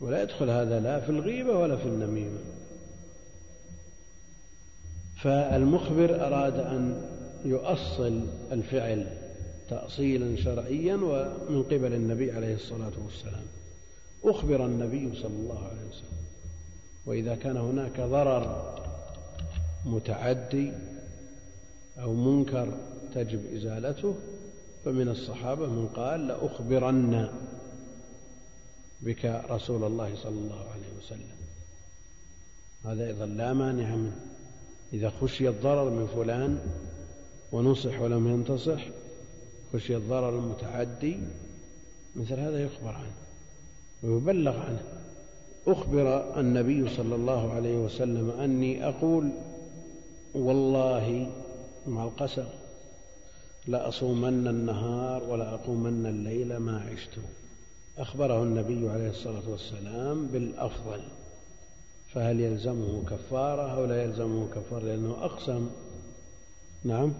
ولا 0.00 0.22
يدخل 0.22 0.50
هذا 0.50 0.80
لا 0.80 1.00
في 1.00 1.08
الغيبة 1.10 1.58
ولا 1.58 1.76
في 1.76 1.84
النميمة. 1.86 2.38
فالمخبر 5.22 6.26
أراد 6.26 6.58
أن 6.58 7.02
يؤصل 7.44 8.20
الفعل 8.52 9.06
تأصيلا 9.70 10.36
شرعيا 10.36 10.94
ومن 10.94 11.62
قبل 11.62 11.94
النبي 11.94 12.32
عليه 12.32 12.54
الصلاة 12.54 12.92
والسلام. 13.04 13.44
أخبر 14.24 14.66
النبي 14.66 15.16
صلى 15.16 15.34
الله 15.36 15.58
عليه 15.58 15.88
وسلم. 15.88 16.18
وإذا 17.06 17.34
كان 17.34 17.56
هناك 17.56 18.00
ضرر 18.00 18.74
متعدي 19.86 20.72
أو 22.02 22.14
منكر 22.14 22.68
تجب 23.14 23.54
إزالته 23.56 24.14
فمن 24.84 25.08
الصحابة 25.08 25.66
من 25.66 25.88
قال 25.96 26.28
لأخبرن. 26.28 27.28
بك 29.02 29.44
رسول 29.50 29.84
الله 29.84 30.16
صلى 30.16 30.38
الله 30.38 30.64
عليه 30.70 30.98
وسلم. 30.98 31.38
هذا 32.84 33.06
أيضا 33.06 33.26
لا 33.26 33.52
مانع 33.52 33.96
منه. 33.96 34.16
إذا 34.92 35.12
خشي 35.20 35.48
الضرر 35.48 35.90
من 35.90 36.06
فلان 36.06 36.58
ونصح 37.52 38.00
ولم 38.00 38.28
ينتصح 38.28 38.82
خشي 39.72 39.96
الضرر 39.96 40.38
المتعدي 40.38 41.16
مثل 42.16 42.34
هذا 42.34 42.64
يخبر 42.64 42.88
عنه 42.88 43.12
ويبلغ 44.02 44.56
عنه. 44.56 44.82
أخبر 45.66 46.40
النبي 46.40 46.96
صلى 46.96 47.14
الله 47.14 47.52
عليه 47.52 47.76
وسلم 47.76 48.30
أني 48.30 48.88
أقول 48.88 49.30
والله 50.34 51.30
مع 51.86 52.04
القسم 52.04 52.46
لأصومن 53.66 54.48
النهار 54.48 55.24
ولا 55.24 55.54
أقومن 55.54 56.06
الليل 56.06 56.56
ما 56.56 56.80
عشت. 56.80 57.18
أخبره 57.98 58.42
النبي 58.42 58.88
عليه 58.88 59.10
الصلاة 59.10 59.50
والسلام 59.50 60.26
بالأفضل 60.26 61.00
فهل 62.14 62.40
يلزمه 62.40 63.04
كفارة 63.04 63.62
أو 63.62 63.84
لا 63.84 64.02
يلزمه 64.02 64.48
كفارة؟ 64.54 64.84
لأنه 64.84 65.16
أقسم. 65.24 65.70
نعم. 66.84 67.12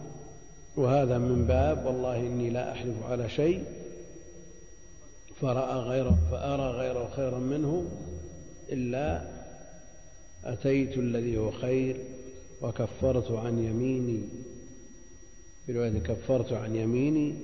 وهذا 0.76 1.18
من 1.18 1.44
باب 1.44 1.86
والله 1.86 2.16
إني 2.16 2.50
لا 2.50 2.72
أحلف 2.72 3.02
على 3.02 3.28
شيء 3.28 3.64
فرأى 5.40 5.78
غيره 5.78 6.18
فأرى 6.30 6.70
غيره 6.70 7.10
خيرا 7.16 7.38
منه 7.38 7.84
إلا 8.72 9.28
أتيت 10.44 10.98
الذي 10.98 11.38
هو 11.38 11.50
خير 11.50 11.96
وكفرت 12.62 13.30
عن 13.30 13.58
يميني. 13.64 14.20
في 15.66 15.72
رواية 15.72 15.98
كفرت 15.98 16.52
عن 16.52 16.76
يميني 16.76 17.34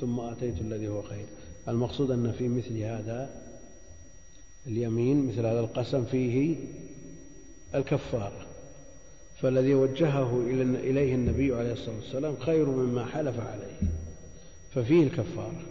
ثم 0.00 0.20
أتيت 0.20 0.60
الذي 0.60 0.88
هو 0.88 1.02
خير. 1.02 1.26
المقصود 1.70 2.10
أن 2.10 2.32
في 2.38 2.48
مثل 2.48 2.78
هذا 2.78 3.30
اليمين 4.66 5.26
مثل 5.26 5.46
هذا 5.46 5.60
القسم 5.60 6.04
فيه 6.04 6.56
الكفارة. 7.74 8.46
فالذي 9.40 9.74
وجهه 9.74 10.40
إليه 10.76 11.14
النبي 11.14 11.54
عليه 11.54 11.72
الصلاة 11.72 11.96
والسلام 11.96 12.36
خير 12.36 12.66
مما 12.66 13.06
حلف 13.06 13.40
عليه. 13.40 13.90
ففيه 14.74 15.02
الكفارة. 15.02 15.62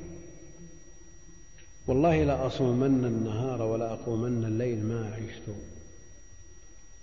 والله 1.88 2.24
لأصومن 2.24 3.06
النهار 3.06 3.62
ولا 3.62 3.94
أقومن 3.94 4.44
الليل 4.46 4.86
ما 4.86 5.16
عشت. 5.16 5.44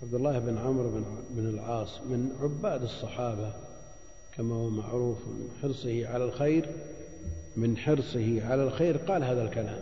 عبد 0.01 0.13
الله 0.13 0.39
بن 0.39 0.57
عمرو 0.57 0.89
بن 1.29 1.49
العاص 1.49 1.99
من 2.01 2.31
عباد 2.41 2.83
الصحابة 2.83 3.53
كما 4.37 4.55
هو 4.55 4.69
معروف 4.69 5.17
من 5.27 5.49
حرصه 5.61 6.07
على 6.07 6.23
الخير 6.23 6.69
من 7.57 7.77
حرصه 7.77 8.45
على 8.45 8.63
الخير 8.63 8.97
قال 8.97 9.23
هذا 9.23 9.43
الكلام. 9.43 9.79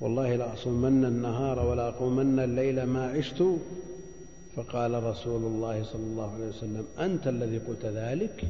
والله 0.00 0.36
لأصومن 0.36 1.04
النهار 1.04 1.58
ولا 1.66 1.88
أقومن 1.88 2.40
الليل 2.40 2.82
ما 2.84 3.10
عشت. 3.10 3.44
فقال 4.56 5.04
رسول 5.04 5.42
الله 5.44 5.84
صلى 5.84 6.02
الله 6.02 6.34
عليه 6.34 6.48
وسلم 6.48 6.86
أنت 6.98 7.28
الذي 7.28 7.58
قلت 7.58 7.84
ذلك؟ 7.84 8.44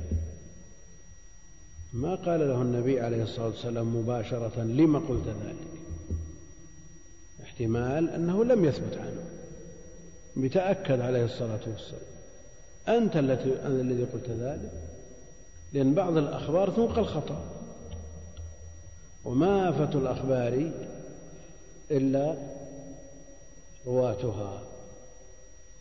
ما 1.93 2.15
قال 2.15 2.41
له 2.41 2.63
النبي 2.63 3.01
عليه 3.01 3.23
الصلاة 3.23 3.47
والسلام 3.47 3.97
مباشرة 3.97 4.63
لم 4.63 4.99
قلت 4.99 5.27
ذلك؟ 5.27 5.83
احتمال 7.43 8.11
أنه 8.11 8.45
لم 8.45 8.65
يثبت 8.65 8.97
عنه. 8.97 9.25
بتأكد 10.37 11.01
عليه 11.01 11.25
الصلاة 11.25 11.61
والسلام. 11.67 12.13
أنت 12.89 13.17
الذي 13.67 14.05
قلت 14.05 14.31
ذلك؟ 14.31 14.73
لأن 15.73 15.95
بعض 15.95 16.17
الأخبار 16.17 16.71
تنقل 16.71 17.05
خطأ. 17.05 17.62
وما 19.25 19.69
آفة 19.69 19.99
الأخبار 19.99 20.71
إلا 21.91 22.35
رواتها. 23.87 24.63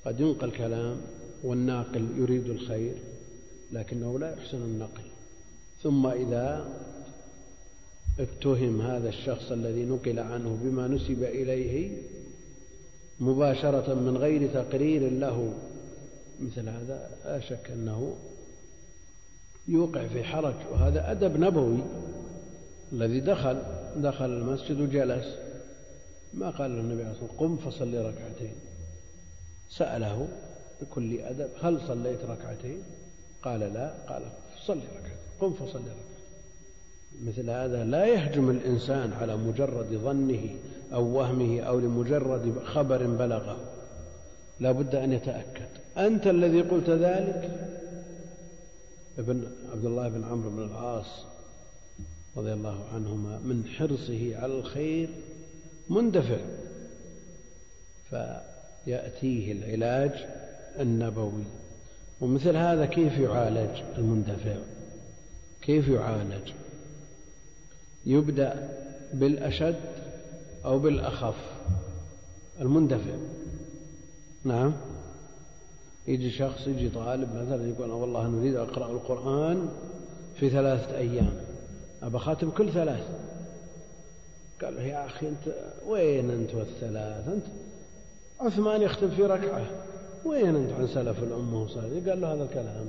قد 0.06 0.20
ينقل 0.20 0.52
كلام 0.52 0.98
والناقل 1.44 2.08
يريد 2.18 2.50
الخير 2.50 2.94
لكنه 3.72 4.20
لا 4.20 4.34
يحسن 4.34 4.58
النقل. 4.58 5.04
ثم 5.84 6.08
إذا 6.08 6.70
اتهم 8.20 8.82
هذا 8.82 9.10
الشخص 9.10 9.52
الذي 9.52 9.86
نقل 9.86 10.20
عنه 10.20 10.60
بما 10.64 10.88
نسب 10.88 11.24
إليه 11.24 11.98
مباشرة 13.20 13.94
من 13.94 14.18
غير 14.18 14.54
تقرير 14.54 15.12
له 15.12 15.54
مثل 16.40 16.70
هذا 16.70 17.10
لا 17.26 17.40
شك 17.40 17.72
أنه 17.74 18.16
يوقع 19.68 20.08
في 20.08 20.24
حرج 20.24 20.56
وهذا 20.72 21.12
أدب 21.12 21.40
نبوي. 21.40 21.80
الذي 22.94 23.20
دخل 23.20 23.62
دخل 23.96 24.26
المسجد 24.26 24.82
وجلس. 24.82 25.26
ما 26.34 26.50
قال 26.50 26.76
له 26.76 26.82
النبي 26.82 27.04
عليه 27.04 27.12
الصلاة 27.12 27.30
والسلام 27.32 27.58
قم 27.58 27.72
فصلي 27.72 27.98
ركعتين. 27.98 28.56
سأله 29.70 30.28
بكل 30.82 31.20
أدب 31.20 31.50
هل 31.62 31.82
صليت 31.88 32.26
ركعتين؟ 32.26 32.84
قال 33.44 33.60
لا. 33.60 33.94
قال 34.10 34.22
صلي 34.66 34.82
ركعتين 34.82 35.18
قم 35.40 35.54
فصلي 35.54 35.84
ركعتين. 35.84 36.12
مثل 37.28 37.50
هذا 37.50 37.84
لا 37.84 38.06
يهجم 38.06 38.50
الإنسان 38.50 39.14
على 39.14 39.38
مجرد 39.38 39.94
ظنه 39.94 40.50
أو 40.94 41.06
وهمه 41.18 41.62
أو 41.62 41.80
لمجرد 41.80 42.60
خبر 42.64 43.08
بلغه. 43.08 43.58
لا 44.60 44.72
بد 44.72 44.96
أن 44.96 45.14
يتأكد. 45.14 45.70
أنت 45.98 46.28
الذي 46.28 46.62
قلت 46.62 46.90
ذلك؟ 46.90 47.70
ابن 49.18 49.48
عبد 49.72 49.86
الله 49.86 50.08
بن 50.10 50.24
عمرو 50.24 50.50
بن 50.50 50.64
العاص 50.64 51.31
رضي 52.38 52.54
الله 52.54 52.86
عنهما 52.94 53.40
من 53.40 53.66
حرصه 53.78 54.38
على 54.38 54.54
الخير 54.54 55.10
مندفع. 55.90 56.38
فيأتيه 58.10 59.52
العلاج 59.52 60.12
النبوي. 60.80 61.44
ومثل 62.22 62.56
هذا 62.56 62.86
كيف 62.86 63.18
يعالج 63.18 63.82
المندفع؟ 63.98 64.56
كيف 65.62 65.88
يعالج؟ 65.88 66.52
يبدأ 68.06 68.70
بالأشد 69.14 69.80
أو 70.66 70.80
بالأخف. 70.80 71.36
المندفع. 72.62 73.16
نعم. 74.44 74.74
يجي 76.08 76.32
شخص 76.32 76.68
يجي 76.68 76.90
طالب 76.90 77.36
مثلا 77.36 77.70
يقول 77.70 77.92
والله 77.92 78.28
نريد 78.28 78.56
أقرأ 78.56 78.92
القرآن 78.92 79.70
في 80.40 80.50
ثلاثة 80.50 80.98
أيام. 80.98 81.51
أبى 82.04 82.20
خاتم 82.20 82.50
كل 82.50 82.72
ثلاث. 82.72 83.08
قال 84.62 84.76
له 84.76 84.82
يا 84.82 85.06
أخي 85.06 85.28
أنت 85.28 85.56
وين 85.88 86.32
أنت 86.32 86.56
والثلاث؟ 86.56 87.28
أنت 87.28 87.46
عثمان 88.40 88.82
يختم 88.82 89.10
في 89.10 89.24
ركعة. 89.24 89.66
وين 90.26 90.56
أنت 90.56 90.72
عن 90.72 90.88
سلف 90.88 91.24
الأمة 91.24 91.64
وصالح 91.64 92.10
قال 92.10 92.22
له 92.22 92.34
هذا 92.34 92.44
الكلام. 92.44 92.86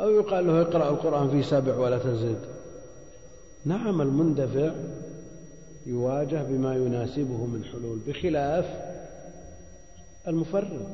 أو 0.00 0.10
يقال 0.10 0.46
له 0.46 0.62
اقرأ 0.62 0.90
القرآن 0.90 1.30
في 1.30 1.42
سبع 1.42 1.76
ولا 1.76 1.98
تزد. 1.98 2.38
نعم 3.64 4.02
المندفع 4.02 4.70
يواجه 5.86 6.42
بما 6.42 6.76
يناسبه 6.76 7.46
من 7.46 7.64
حلول 7.64 7.98
بخلاف 8.06 8.66
المفرد. 10.28 10.86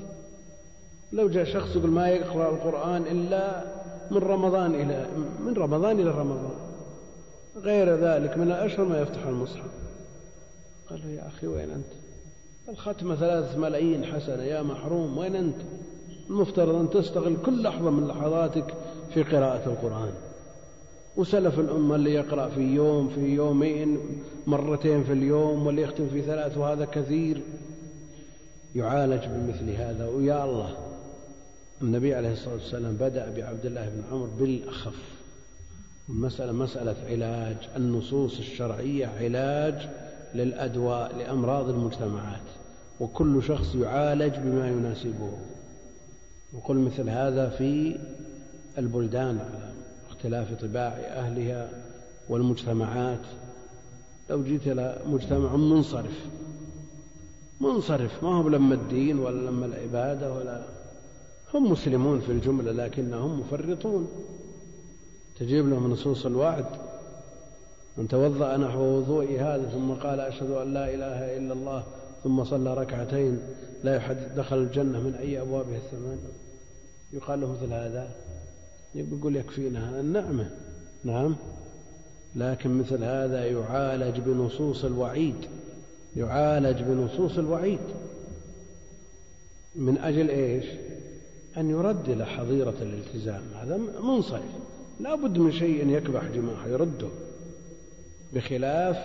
لو 1.13 1.29
جاء 1.29 1.45
شخص 1.45 1.77
يقول 1.77 1.91
ما 1.91 2.09
يقرأ 2.09 2.51
القرآن 2.51 3.03
إلا 3.03 3.65
من 4.11 4.19
رمضان 4.19 4.75
إلى 4.75 5.07
من 5.41 5.55
رمضان 5.57 6.01
إلى 6.01 6.11
رمضان. 6.11 6.66
غير 7.63 7.97
ذلك 7.97 8.39
من 8.39 8.47
الأشهر 8.47 8.85
ما 8.85 9.01
يفتح 9.01 9.27
المصحف. 9.27 9.71
قال 10.91 11.01
له 11.05 11.11
يا 11.11 11.27
أخي 11.27 11.47
وين 11.47 11.71
أنت؟ 11.71 11.87
الختمة 12.69 13.17
ثلاثة 13.17 13.59
ملايين 13.59 14.05
حسنة 14.05 14.43
يا 14.43 14.63
محروم 14.63 15.19
وين 15.19 15.37
أنت؟ 15.37 15.57
المفترض 16.31 16.75
أن 16.75 16.91
تستغل 16.91 17.37
كل 17.47 17.63
لحظة 17.63 17.91
من 17.91 18.09
لحظاتك 18.09 18.75
في 19.15 19.23
قراءة 19.23 19.69
القرآن. 19.69 20.13
وسلف 21.17 21.59
الأمة 21.59 21.95
اللي 21.95 22.15
يقرأ 22.15 22.49
في 22.49 22.61
يوم 22.61 23.09
في 23.09 23.21
يومين 23.21 23.99
مرتين 24.47 25.05
في 25.05 25.13
اليوم 25.13 25.67
واللي 25.67 25.83
يختم 25.83 26.09
في 26.09 26.23
ثلاث 26.23 26.59
وهذا 26.59 26.85
كثير. 26.85 27.41
يعالج 28.75 29.25
بمثل 29.27 29.71
هذا 29.71 30.09
ويا 30.09 30.45
الله. 30.45 30.77
النبي 31.83 32.15
عليه 32.15 32.33
الصلاة 32.33 32.55
والسلام 32.55 32.93
بدأ 32.93 33.35
بعبد 33.37 33.67
الله 33.67 33.89
بن 33.89 34.03
عمر 34.13 34.27
بالأخف. 34.27 35.16
المسألة 36.09 36.53
مسألة 36.53 36.97
علاج. 37.07 37.57
النصوص 37.77 38.39
الشرعية 38.39 39.07
علاج 39.07 39.89
للأدواء 40.35 41.17
لأمراض 41.17 41.69
المجتمعات. 41.69 42.43
وكل 43.01 43.43
شخص 43.43 43.75
يعالج 43.75 44.35
بما 44.37 44.69
يناسبه. 44.69 45.39
وقل 46.55 46.77
مثل 46.77 47.11
هذا 47.11 47.49
في 47.49 47.99
البلدان 48.79 49.39
على 49.39 49.73
اختلاف 50.11 50.53
طباع 50.53 50.89
أهلها 50.97 51.69
والمجتمعات. 52.29 53.27
لو 54.31 54.45
جيت 54.45 54.69
إلى 54.69 54.99
مجتمع 55.07 55.57
منصرف. 55.57 56.27
منصرف 57.61 58.25
ما 58.25 58.35
هو 58.35 58.49
لما 58.49 58.75
الدين 58.75 59.19
ولا 59.19 59.51
لما 59.51 59.67
العبادة 59.67 60.33
ولا 60.33 60.63
هم 61.55 61.71
مسلمون 61.73 62.21
في 62.21 62.33
الجملة 62.33 62.73
لكنهم 62.73 63.41
مفرطون. 63.41 64.09
تجيب 65.39 65.69
لهم 65.69 65.91
نصوص 65.91 66.27
الوعد. 66.27 66.67
من 67.97 68.09
توضأ 68.09 68.57
نحو 68.57 68.81
وضوئي 68.81 69.39
هذا 69.39 69.69
ثم 69.69 69.93
قال 69.93 70.21
أشهد 70.21 70.51
أن 70.51 70.75
لا 70.75 70.95
إله 70.95 71.37
إلا 71.37 71.53
الله 71.53 71.85
ثم 72.25 72.45
صلى 72.45 72.75
ركعتين 72.75 73.39
لا 73.85 73.97
يحدث 73.97 74.33
دخل 74.37 74.59
الجنة 74.59 75.01
من 75.01 75.15
أي 75.15 75.41
أبوابها 75.41 75.77
الثمان. 75.77 76.19
يقال 77.13 77.41
له 77.41 77.53
مثل 77.53 77.73
هذا. 77.73 78.11
يقول 78.95 79.37
يكفينا 79.37 80.01
النعمة. 80.01 80.51
نعم. 81.05 81.37
لكن 82.37 82.79
مثل 82.79 83.05
هذا 83.05 83.45
يعالج 83.45 84.21
بنصوص 84.21 84.85
الوعيد. 84.85 85.37
يعالج 86.17 86.83
بنصوص 86.83 87.39
الوعيد. 87.39 87.79
من 89.77 89.99
أجل 89.99 90.29
إيش؟ 90.29 90.65
أن 91.57 91.71
يرد 91.71 92.09
إلى 92.09 92.27
حظيرة 92.27 92.75
الالتزام. 92.83 93.43
هذا 93.55 93.81
منصرف. 94.03 94.66
لا 95.01 95.15
بد 95.15 95.39
من 95.39 95.53
شيء 95.53 95.89
يكبح 95.89 96.25
جماحه 96.25 96.69
يرده. 96.69 97.09
بخلاف 98.35 98.97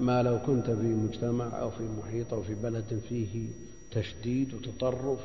ما 0.00 0.22
لو 0.22 0.38
كنت 0.46 0.66
في 0.66 0.86
مجتمع 0.86 1.60
أو 1.60 1.70
في 1.70 1.82
محيط 1.98 2.34
أو 2.34 2.42
في 2.42 2.54
بلد 2.54 3.00
فيه 3.08 3.48
تشديد 3.92 4.54
وتطرف 4.54 5.20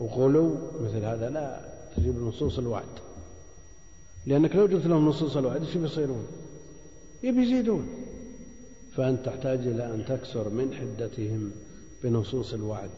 وغلو 0.00 0.56
مثل 0.80 1.04
هذا 1.04 1.30
لا 1.30 1.60
تجيب 1.96 2.22
نصوص 2.22 2.58
الوعد. 2.58 2.84
لأنك 4.26 4.56
لو 4.56 4.66
جبت 4.66 4.86
لهم 4.86 5.08
نصوص 5.08 5.36
الوعد 5.36 5.64
إيش 5.64 5.76
بيصيرون؟ 5.76 6.26
يبي 7.22 7.42
يزيدون. 7.42 7.88
فأنت 8.96 9.26
تحتاج 9.26 9.58
إلى 9.58 9.94
أن 9.94 10.04
تكسر 10.08 10.48
من 10.48 10.74
حدتهم 10.74 11.50
بنصوص 12.04 12.52
الوعد. 12.54 12.90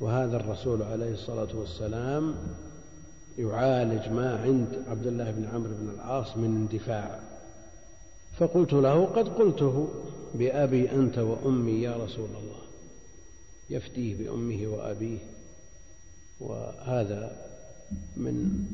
وهذا 0.00 0.36
الرسول 0.36 0.82
عليه 0.82 1.12
الصلاة 1.12 1.48
والسلام 1.54 2.34
يعالج 3.38 4.08
ما 4.08 4.40
عند 4.42 4.82
عبد 4.88 5.06
الله 5.06 5.30
بن 5.30 5.44
عمرو 5.44 5.74
بن 5.80 5.88
العاص 5.94 6.36
من 6.36 6.44
اندفاع. 6.44 7.20
فقلت 8.38 8.72
له 8.72 9.04
قد 9.04 9.28
قلته 9.28 9.88
بأبي 10.34 10.90
أنت 10.90 11.18
وأمي 11.18 11.82
يا 11.82 11.96
رسول 11.96 12.28
الله 12.28 12.60
يفتيه 13.70 14.14
بأمه 14.14 14.66
وأبيه 14.66 15.18
وهذا 16.40 17.36
من 18.16 18.66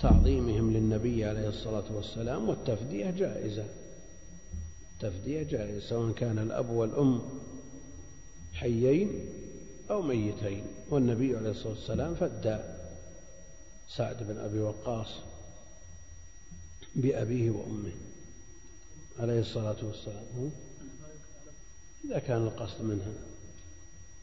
تعظيمهم 0.00 0.72
للنبي 0.72 1.24
عليه 1.24 1.48
الصلاة 1.48 1.84
والسلام 1.94 2.48
والتفدية 2.48 3.10
جائزة 3.10 3.64
التفدية 4.92 5.42
جائزة 5.42 5.88
سواء 5.88 6.12
كان 6.12 6.38
الأب 6.38 6.70
والأم 6.70 7.20
حيين 8.54 9.10
أو 9.90 10.02
ميتين. 10.02 10.64
والنبي 10.90 11.36
عليه 11.36 11.50
الصلاة 11.50 11.72
والسلام 11.72 12.14
فدى. 12.14 12.58
سعد 13.96 14.16
بن 14.20 14.38
أبي 14.38 14.60
وقاص 14.60 15.08
بأبيه 16.94 17.50
وأمه 17.50 17.92
عليه 19.20 19.40
الصلاة 19.40 19.76
والسلام. 19.82 20.50
إذا 22.04 22.18
كان 22.18 22.42
القصد 22.42 22.82
منها. 22.82 23.12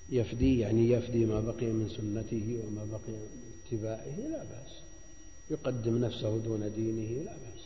يفدي 0.09 0.59
يعني 0.59 0.89
يفدي 0.89 1.25
ما 1.25 1.41
بقي 1.41 1.65
من 1.65 1.89
سنته 1.89 2.59
وما 2.67 2.85
بقي 2.91 3.13
من 3.13 3.27
اتباعه 3.67 4.29
لا 4.29 4.43
بأس. 4.43 4.73
يقدم 5.51 6.05
نفسه 6.05 6.37
دون 6.37 6.71
دينه 6.75 7.23
لا 7.23 7.31
بأس. 7.31 7.63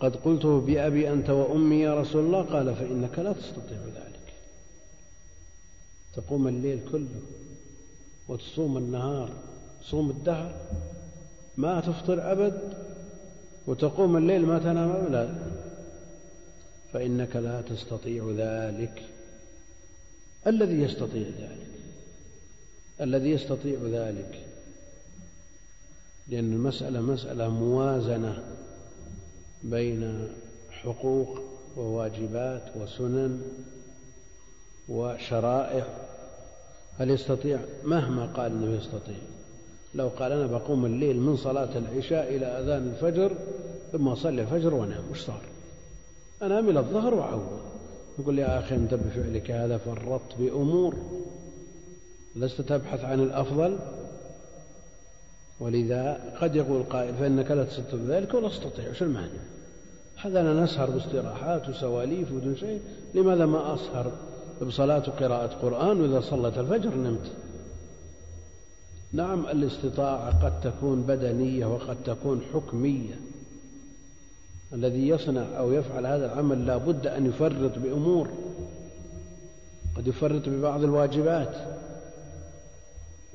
قد 0.00 0.16
قلته 0.16 0.60
بأبي 0.60 1.12
أنت 1.12 1.30
وأمي 1.30 1.80
يا 1.80 2.00
رسول 2.00 2.24
الله 2.24 2.42
قال 2.42 2.76
فإنك 2.76 3.18
لا 3.18 3.32
تستطيع 3.32 3.78
ذلك. 3.78 4.32
تقوم 6.14 6.48
الليل 6.48 6.80
كله 6.92 7.20
وتصوم 8.28 8.76
النهار 8.76 9.30
صوم 9.82 10.10
الدهر 10.10 10.54
ما 11.56 11.80
تفطر 11.80 12.32
أبد 12.32 12.74
وتقوم 13.66 14.16
الليل 14.16 14.46
ما 14.46 14.58
تنام 14.58 14.90
أبدا. 14.90 15.34
فإنك 16.92 17.36
لا 17.36 17.60
تستطيع 17.60 18.32
ذلك. 18.36 19.02
الذي 20.46 20.82
يستطيع 20.82 21.22
ذلك 21.22 21.66
الذي 23.00 23.30
يستطيع 23.30 23.78
ذلك. 23.84 24.46
لأن 26.28 26.52
المسألة 26.52 27.00
مسألة 27.00 27.48
موازنة 27.48 28.42
بين 29.62 30.28
حقوق 30.70 31.40
وواجبات 31.76 32.76
وسنن 32.76 33.42
وشرائع. 34.88 35.86
هل 36.98 37.10
يستطيع؟ 37.10 37.60
مهما 37.84 38.26
قال 38.26 38.52
إنه 38.52 38.76
يستطيع. 38.76 39.18
لو 39.94 40.08
قال 40.08 40.32
أنا 40.32 40.46
بقوم 40.46 40.86
الليل 40.86 41.20
من 41.20 41.36
صلاة 41.36 41.78
العشاء 41.78 42.36
إلى 42.36 42.46
أذان 42.46 42.88
الفجر 42.88 43.32
ثم 43.92 44.08
أصلي 44.08 44.42
الفجر 44.42 44.74
وأنام 44.74 45.04
وش 45.10 45.20
صار؟ 45.20 45.42
انام 46.42 46.68
إلى 46.68 46.78
الظهر 46.78 47.14
وأعود. 47.14 47.60
يقول 48.18 48.38
يا 48.38 48.58
أخي 48.58 48.74
أنت 48.74 48.94
بفعلك 48.94 49.50
هذا 49.50 49.78
فرطت 49.78 50.38
بأمور. 50.38 50.96
لست 52.36 52.60
تبحث 52.60 53.04
عن 53.04 53.20
الأفضل؟ 53.20 53.78
ولذا 55.60 56.20
قد 56.40 56.56
يقول 56.56 56.82
قائل 56.82 57.14
فإنك 57.14 57.50
لا 57.50 57.64
تستطيع 57.64 58.00
ذلك 58.06 58.34
ولا 58.34 58.46
أستطيع 58.46 58.90
وش 58.90 59.02
المعنى؟ 59.02 59.38
هذا 60.16 60.40
أنا 60.40 60.64
نسهر 60.64 60.90
باستراحات 60.90 61.68
وسواليف 61.68 62.32
ودون 62.32 62.56
شيء 62.56 62.80
لماذا 63.14 63.46
ما 63.46 63.74
أسهر 63.74 64.12
بصلاة 64.62 65.02
وقراءة 65.08 65.46
قرآن 65.62 66.00
وإذا 66.00 66.20
صلت 66.20 66.58
الفجر 66.58 66.94
نمت؟ 66.94 67.30
نعم 69.12 69.46
الاستطاعة 69.46 70.44
قد 70.44 70.60
تكون 70.60 71.02
بدنية 71.02 71.66
وقد 71.66 71.96
تكون 72.04 72.42
حكمية. 72.54 73.14
الذي 74.72 75.08
يصنع 75.08 75.44
أو 75.58 75.72
يفعل 75.72 76.06
هذا 76.06 76.32
العمل 76.32 76.66
لا 76.66 76.76
بد 76.76 77.06
أن 77.06 77.26
يفرط 77.26 77.78
بأمور. 77.78 78.28
قد 79.96 80.06
يفرط 80.06 80.48
ببعض 80.48 80.84
الواجبات. 80.84 81.56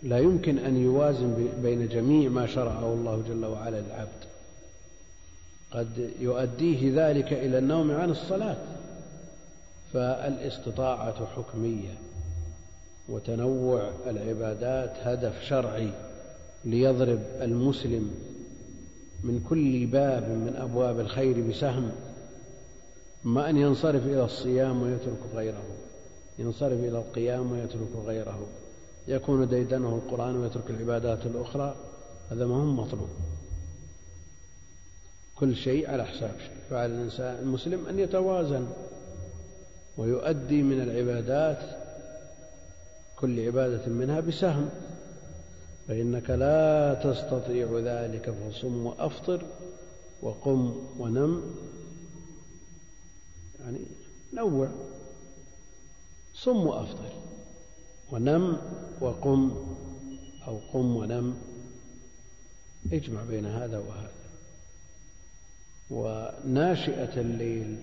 لا 0.04 0.18
يمكن 0.18 0.58
أن 0.58 0.78
يوازن 0.78 1.48
بين 1.62 1.88
جميع 1.88 2.30
ما 2.30 2.48
شرعه 2.48 2.94
الله 2.94 3.24
جل 3.30 3.46
وعلا 3.46 3.82
للعبد. 3.82 4.28
قد 5.72 6.12
يؤديه 6.20 6.92
ذلك 6.96 7.34
إلى 7.34 7.58
النوم 7.58 7.92
عن 7.92 8.10
الصلاة. 8.10 8.58
فالاستطاعة 9.94 11.26
حكمية. 11.26 11.94
وتنوع 13.10 13.92
العبادات 14.08 14.94
هدف 15.02 15.44
شرعي 15.44 15.90
ليضرب 16.66 17.20
المسلم 17.42 18.12
من 19.24 19.46
كل 19.50 19.86
باب 19.86 20.24
من 20.24 20.56
أبواب 20.58 21.00
الخير 21.00 21.42
بسهم 21.42 21.92
ما 23.24 23.50
أن 23.50 23.58
ينصرف 23.58 24.06
إلى 24.06 24.26
الصيام 24.26 24.82
ويترك 24.82 25.20
غيره 25.36 25.64
ينصرف 26.40 26.80
إلى 26.80 26.98
القيام 26.98 27.52
ويترك 27.52 28.06
غيره 28.06 28.48
يكون 29.08 29.48
ديدنه 29.48 30.02
القرآن 30.06 30.36
ويترك 30.36 30.70
العبادات 30.70 31.26
الأخرى 31.26 31.76
هذا 32.32 32.46
ما 32.46 32.56
هو 32.56 32.66
مطلوب. 32.66 33.10
كل 35.36 35.56
شيء 35.56 35.90
على 35.90 36.06
حساب 36.06 36.36
شيء. 36.40 36.58
فعلى 36.70 36.94
الإنسان 36.94 37.36
المسلم 37.44 37.86
أن 37.88 38.00
يتوازن 38.00 38.68
ويؤدي 39.98 40.64
من 40.64 40.82
العبادات 40.82 41.87
كل 43.20 43.46
عبادة 43.46 43.88
منها 43.88 44.20
بسهم. 44.20 44.70
فإنك 45.88 46.30
لا 46.30 46.94
تستطيع 46.94 47.80
ذلك 47.80 48.30
فصم 48.32 48.86
وأفطر 48.86 49.46
وقم 50.22 50.88
ونم. 51.00 51.56
يعني 53.60 53.80
نوع. 54.34 54.70
صم 56.34 56.68
وأفطر 56.68 57.14
ونم 58.12 58.58
وقم 59.02 59.52
أو 60.48 60.60
قم 60.74 60.96
ونم. 60.96 61.38
اجمع 62.94 63.24
بين 63.24 63.46
هذا 63.46 63.78
وهذا. 63.78 64.12
وناشئة 65.90 67.22
الليل 67.22 67.78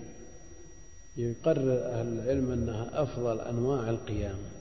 يقرر 1.16 1.86
أهل 1.86 2.06
العلم 2.06 2.52
أنها 2.52 3.02
أفضل 3.02 3.40
أنواع 3.40 3.90
القيام. 3.90 4.53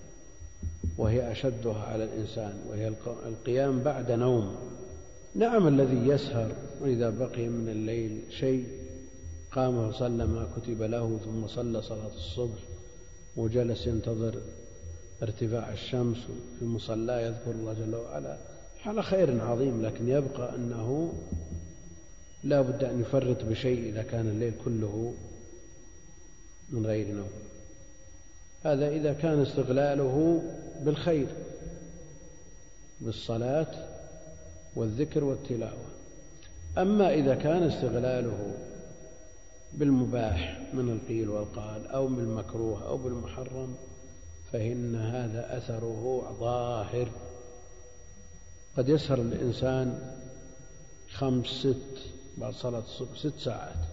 وهي 0.97 1.31
أشدها 1.31 1.81
على 1.83 2.03
الإنسان 2.03 2.53
وهي 2.69 2.93
القيام 3.25 3.79
بعد 3.79 4.11
نوم. 4.11 4.55
نعم 5.35 5.67
الذي 5.67 6.07
يسهر 6.07 6.51
وإذا 6.81 7.09
بقي 7.09 7.47
من 7.47 7.69
الليل 7.69 8.21
شيء 8.39 8.67
قام 9.51 9.91
فصلى 9.91 10.25
ما 10.25 10.47
كتب 10.57 10.81
له 10.81 11.19
ثم 11.25 11.47
صلى 11.47 11.81
صلاة 11.81 12.15
الصبح 12.15 12.59
وجلس 13.37 13.87
ينتظر 13.87 14.35
ارتفاع 15.23 15.73
الشمس 15.73 16.17
في 16.59 16.65
مصلاه 16.65 17.19
يذكر 17.19 17.51
الله 17.51 17.73
جل 17.73 17.95
وعلا. 17.95 18.37
على 18.85 19.03
خير 19.03 19.41
عظيم 19.41 19.81
لكن 19.85 20.09
يبقى 20.09 20.55
أنه 20.55 21.13
لا 22.43 22.61
بد 22.61 22.83
أن 22.83 23.01
يفرط 23.01 23.43
بشيء 23.43 23.89
إذا 23.89 24.03
كان 24.03 24.27
الليل 24.27 24.53
كله 24.65 25.13
من 26.71 26.85
غير 26.85 27.07
نوم. 27.07 27.29
هذا 28.63 28.87
إذا 28.87 29.13
كان 29.13 29.41
استغلاله 29.41 30.43
بالخير 30.81 31.27
بالصلاة 33.01 33.67
والذكر 34.75 35.23
والتلاوة. 35.23 35.85
أما 36.77 37.13
إذا 37.13 37.35
كان 37.35 37.63
استغلاله 37.63 38.55
بالمباح 39.73 40.61
من 40.73 40.89
القيل 40.89 41.29
والقال 41.29 41.87
أو 41.87 42.07
بالمكروه 42.07 42.87
أو 42.87 42.97
بالمحرم 42.97 43.75
فإن 44.51 44.95
هذا 44.95 45.57
أثره 45.57 46.35
ظاهر. 46.39 47.09
قد 48.77 48.89
يسهر 48.89 49.21
الإنسان 49.21 50.13
خمس 51.13 51.45
ست 51.47 52.13
بعد 52.37 52.53
صلاة 52.53 52.79
الصبح 52.79 53.17
ست 53.17 53.39
ساعات 53.39 53.85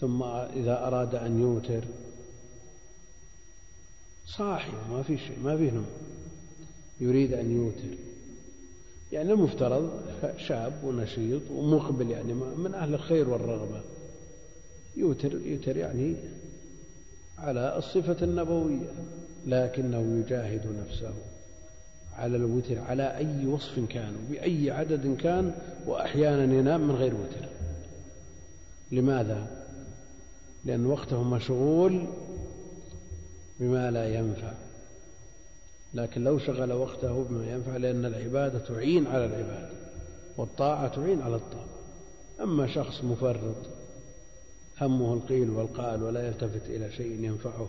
ثم 0.00 0.22
إذا 0.22 0.86
أراد 0.86 1.14
أن 1.14 1.40
يوتر 1.40 1.84
صاحي 4.36 4.72
ما 4.90 5.02
في 5.02 5.18
شيء 5.18 5.38
ما 5.44 5.56
فيه 5.56 5.70
نوم. 5.70 5.86
يريد 7.00 7.32
أن 7.32 7.50
يوتر. 7.56 7.96
يعني 9.12 9.32
المفترض 9.32 9.90
شاب 10.36 10.84
ونشيط 10.84 11.42
ومقبل 11.50 12.10
يعني 12.10 12.34
من 12.34 12.74
أهل 12.74 12.94
الخير 12.94 13.28
والرغبة. 13.28 13.80
يوتر 14.96 15.32
يوتر 15.46 15.76
يعني 15.76 16.14
على 17.38 17.76
الصفة 17.76 18.16
النبوية 18.22 18.92
لكنه 19.46 20.20
يجاهد 20.20 20.66
نفسه 20.80 21.14
على 22.16 22.36
الوتر 22.36 22.78
على 22.78 23.16
أي 23.16 23.46
وصف 23.46 23.80
كان 23.88 24.12
بأي 24.30 24.70
عدد 24.70 25.16
كان 25.16 25.54
وأحيانا 25.86 26.54
ينام 26.54 26.88
من 26.88 26.94
غير 26.94 27.14
وتر. 27.14 27.48
لماذا؟ 28.92 29.46
لأن 30.64 30.86
وقته 30.86 31.22
مشغول 31.22 32.06
بما 33.62 33.90
لا 33.90 34.14
ينفع. 34.14 34.52
لكن 35.94 36.24
لو 36.24 36.38
شغل 36.38 36.72
وقته 36.72 37.26
بما 37.30 37.52
ينفع 37.52 37.76
لأن 37.76 38.04
العبادة 38.04 38.58
تعين 38.58 39.06
على 39.06 39.24
العبادة 39.24 39.70
والطاعة 40.36 40.88
تعين 40.88 41.22
على 41.22 41.36
الطاعة. 41.36 41.66
أما 42.40 42.66
شخص 42.66 43.04
مفرط 43.04 43.56
همه 44.80 45.14
القيل 45.14 45.50
والقال 45.50 46.02
ولا 46.02 46.26
يلتفت 46.26 46.66
إلى 46.66 46.92
شيء 46.92 47.24
ينفعه 47.24 47.68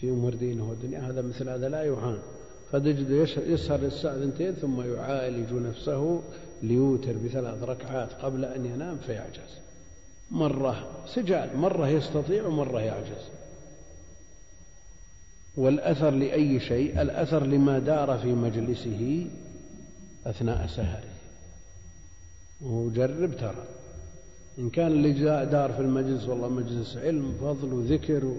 في 0.00 0.10
أمور 0.10 0.34
دينه 0.34 0.68
والدنيا 0.70 1.00
هذا 1.00 1.22
مثل 1.22 1.48
هذا 1.48 1.68
لا 1.68 1.82
يعان. 1.82 2.18
فتجد 2.72 3.10
يسهر 3.46 3.78
الساعة 3.78 4.16
اثنتين 4.16 4.54
ثم 4.54 4.94
يعالج 4.94 5.52
نفسه 5.52 6.22
ليوتر 6.62 7.12
بثلاث 7.12 7.62
ركعات 7.62 8.12
قبل 8.12 8.44
أن 8.44 8.66
ينام 8.66 8.96
فيعجز. 9.06 9.58
مرة 10.30 10.86
سجال 11.14 11.56
مرة 11.56 11.88
يستطيع 11.88 12.46
ومرة 12.46 12.80
يعجز. 12.80 13.28
والأثر 15.58 16.10
لأي 16.10 16.60
شيء؟ 16.60 17.02
الأثر 17.02 17.46
لما 17.46 17.78
دار 17.78 18.18
في 18.18 18.32
مجلسه 18.32 19.26
أثناء 20.26 20.66
سهره. 20.66 21.10
وجرب 22.60 23.36
ترى. 23.36 23.64
إن 24.58 24.70
كان 24.70 24.86
اللي 24.86 25.12
دار 25.44 25.72
في 25.72 25.80
المجلس 25.80 26.28
والله 26.28 26.48
مجلس 26.48 26.96
علم 26.96 27.32
فضل 27.40 27.72
وذكر 27.72 28.32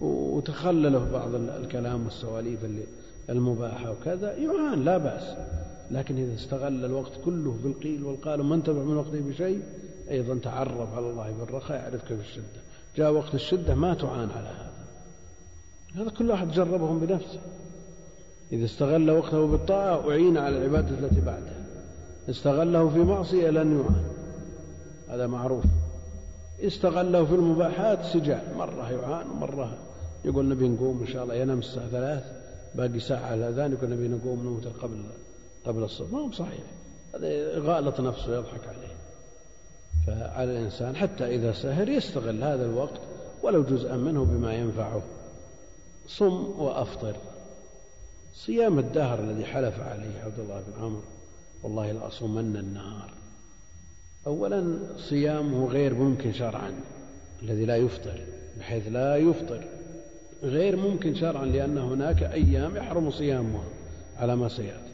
وتخلله 0.00 1.10
بعض 1.12 1.34
الكلام 1.34 2.04
والسواليف 2.04 2.64
اللي 2.64 2.82
المباحة 3.30 3.90
وكذا 3.90 4.36
يعان 4.36 4.84
لا 4.84 4.98
بأس. 4.98 5.36
لكن 5.90 6.16
إذا 6.16 6.34
استغل 6.34 6.84
الوقت 6.84 7.12
كله 7.24 7.58
بالقيل 7.64 8.04
والقال 8.04 8.40
وما 8.40 8.54
انتبه 8.54 8.84
من 8.84 8.96
وقته 8.96 9.20
بشيء 9.20 9.62
أيضا 10.10 10.38
تعرف 10.38 10.94
على 10.94 11.10
الله 11.10 11.32
بالرخاء 11.40 11.78
يعرفك 11.78 12.06
في 12.06 12.20
الشدة 12.20 12.62
جاء 12.96 13.12
وقت 13.12 13.34
الشدة 13.34 13.74
ما 13.74 13.94
تعان 13.94 14.30
على 14.30 14.48
هذا. 14.48 14.71
هذا 15.96 16.10
كل 16.10 16.30
واحد 16.30 16.50
جربهم 16.50 16.98
بنفسه. 16.98 17.40
إذا 18.52 18.64
استغل 18.64 19.10
وقته 19.10 19.46
بالطاعة 19.46 20.10
أعين 20.10 20.38
على 20.38 20.58
العبادة 20.58 20.88
التي 20.88 21.20
بعدها. 21.20 21.64
استغله 22.30 22.88
في 22.88 22.98
معصية 22.98 23.50
لن 23.50 23.80
يعان. 23.80 24.04
هذا 25.08 25.26
معروف. 25.26 25.64
استغله 26.60 27.24
في 27.24 27.34
المباحات 27.34 28.04
سجال. 28.04 28.42
مرة 28.58 28.92
يعان 28.92 29.30
ومرة 29.30 29.78
يقول 30.24 30.48
نبي 30.48 30.68
نقوم 30.68 31.00
إن 31.00 31.06
شاء 31.06 31.22
الله. 31.22 31.34
ينام 31.34 31.58
الساعة 31.58 31.88
ثلاث 31.88 32.24
باقي 32.74 33.00
ساعة 33.00 33.26
على 33.26 33.48
الأذان 33.48 33.72
يقول 33.72 33.90
نبي 33.90 34.08
نقوم 34.08 34.44
نوتر 34.44 34.70
قبل 34.70 35.02
قبل 35.64 35.82
الصبح 35.82 36.12
ما 36.12 36.18
هو 36.18 36.32
صحيح. 36.32 36.64
هذا 37.14 37.58
غالط 37.58 38.00
نفسه 38.00 38.36
يضحك 38.36 38.68
عليه. 38.68 38.92
فعلى 40.06 40.50
الإنسان 40.58 40.96
حتى 40.96 41.34
إذا 41.34 41.52
سهر 41.52 41.88
يستغل 41.88 42.42
هذا 42.42 42.66
الوقت 42.66 43.00
ولو 43.42 43.62
جزءا 43.62 43.96
منه 43.96 44.24
بما 44.24 44.54
ينفعه. 44.54 45.02
صم 46.16 46.60
وأفطر. 46.60 47.16
صيام 48.34 48.78
الدهر 48.78 49.20
الذي 49.20 49.44
حلف 49.44 49.80
عليه 49.80 50.22
عبد 50.24 50.38
الله 50.38 50.62
بن 50.66 50.82
عمرو 50.82 51.02
والله 51.62 51.92
لأصومن 51.92 52.56
النهار. 52.56 53.10
أولا 54.26 54.78
صيامه 54.96 55.66
غير 55.66 55.94
ممكن 55.94 56.32
شرعا 56.32 56.74
الذي 57.42 57.64
لا 57.64 57.76
يفطر 57.76 58.20
بحيث 58.58 58.88
لا 58.88 59.16
يفطر. 59.16 59.64
غير 60.42 60.76
ممكن 60.76 61.14
شرعا 61.14 61.46
لأن 61.46 61.78
هناك 61.78 62.22
أيام 62.22 62.76
يحرم 62.76 63.10
صيامها 63.10 63.64
على 64.16 64.36
ما 64.36 64.48
سيأتي. 64.48 64.92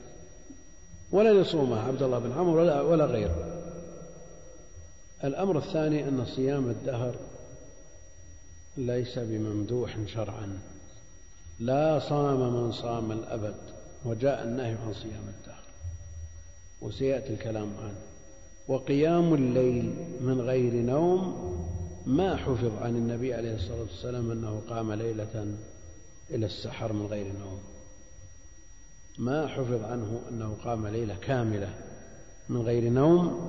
ولن 1.13 1.41
يصومها 1.41 1.83
عبد 1.83 2.03
الله 2.03 2.19
بن 2.19 2.33
عمرو 2.33 2.61
ولا, 2.61 2.81
ولا 2.81 3.05
غيره. 3.05 3.63
الأمر 5.25 5.59
الثاني 5.59 6.09
أن 6.09 6.25
صيام 6.25 6.71
الدهر 6.71 7.15
ليس 8.77 9.19
بممدوح 9.19 9.97
شرعا. 10.07 10.59
لا 11.59 11.99
صام 11.99 12.55
من 12.55 12.73
صام 12.73 13.13
الأبد 13.13 13.55
وجاء 14.05 14.45
النهي 14.45 14.71
عن 14.71 14.93
صيام 14.93 15.25
الدهر. 15.39 15.63
وسيأتي 16.83 17.33
الكلام 17.33 17.69
عنه 17.83 17.99
وقيام 18.69 19.35
الليل 19.35 19.95
من 20.21 20.41
غير 20.41 20.73
نوم 20.73 21.35
ما 22.07 22.37
حفظ 22.37 22.83
عن 22.83 22.97
النبي 22.97 23.35
عليه 23.35 23.55
الصلاة 23.55 23.81
والسلام 23.81 24.31
أنه 24.31 24.63
قام 24.69 24.93
ليلة 24.93 25.47
إلى 26.31 26.47
السحر 26.47 26.93
من 26.93 27.07
غير 27.07 27.27
نوم. 27.27 27.59
ما 29.19 29.47
حفظ 29.47 29.85
عنه 29.85 30.21
أنه 30.31 30.57
قام 30.65 30.87
ليلة 30.87 31.17
كاملة 31.23 31.71
من 32.49 32.63
غير 32.63 32.91
نوم. 32.91 33.41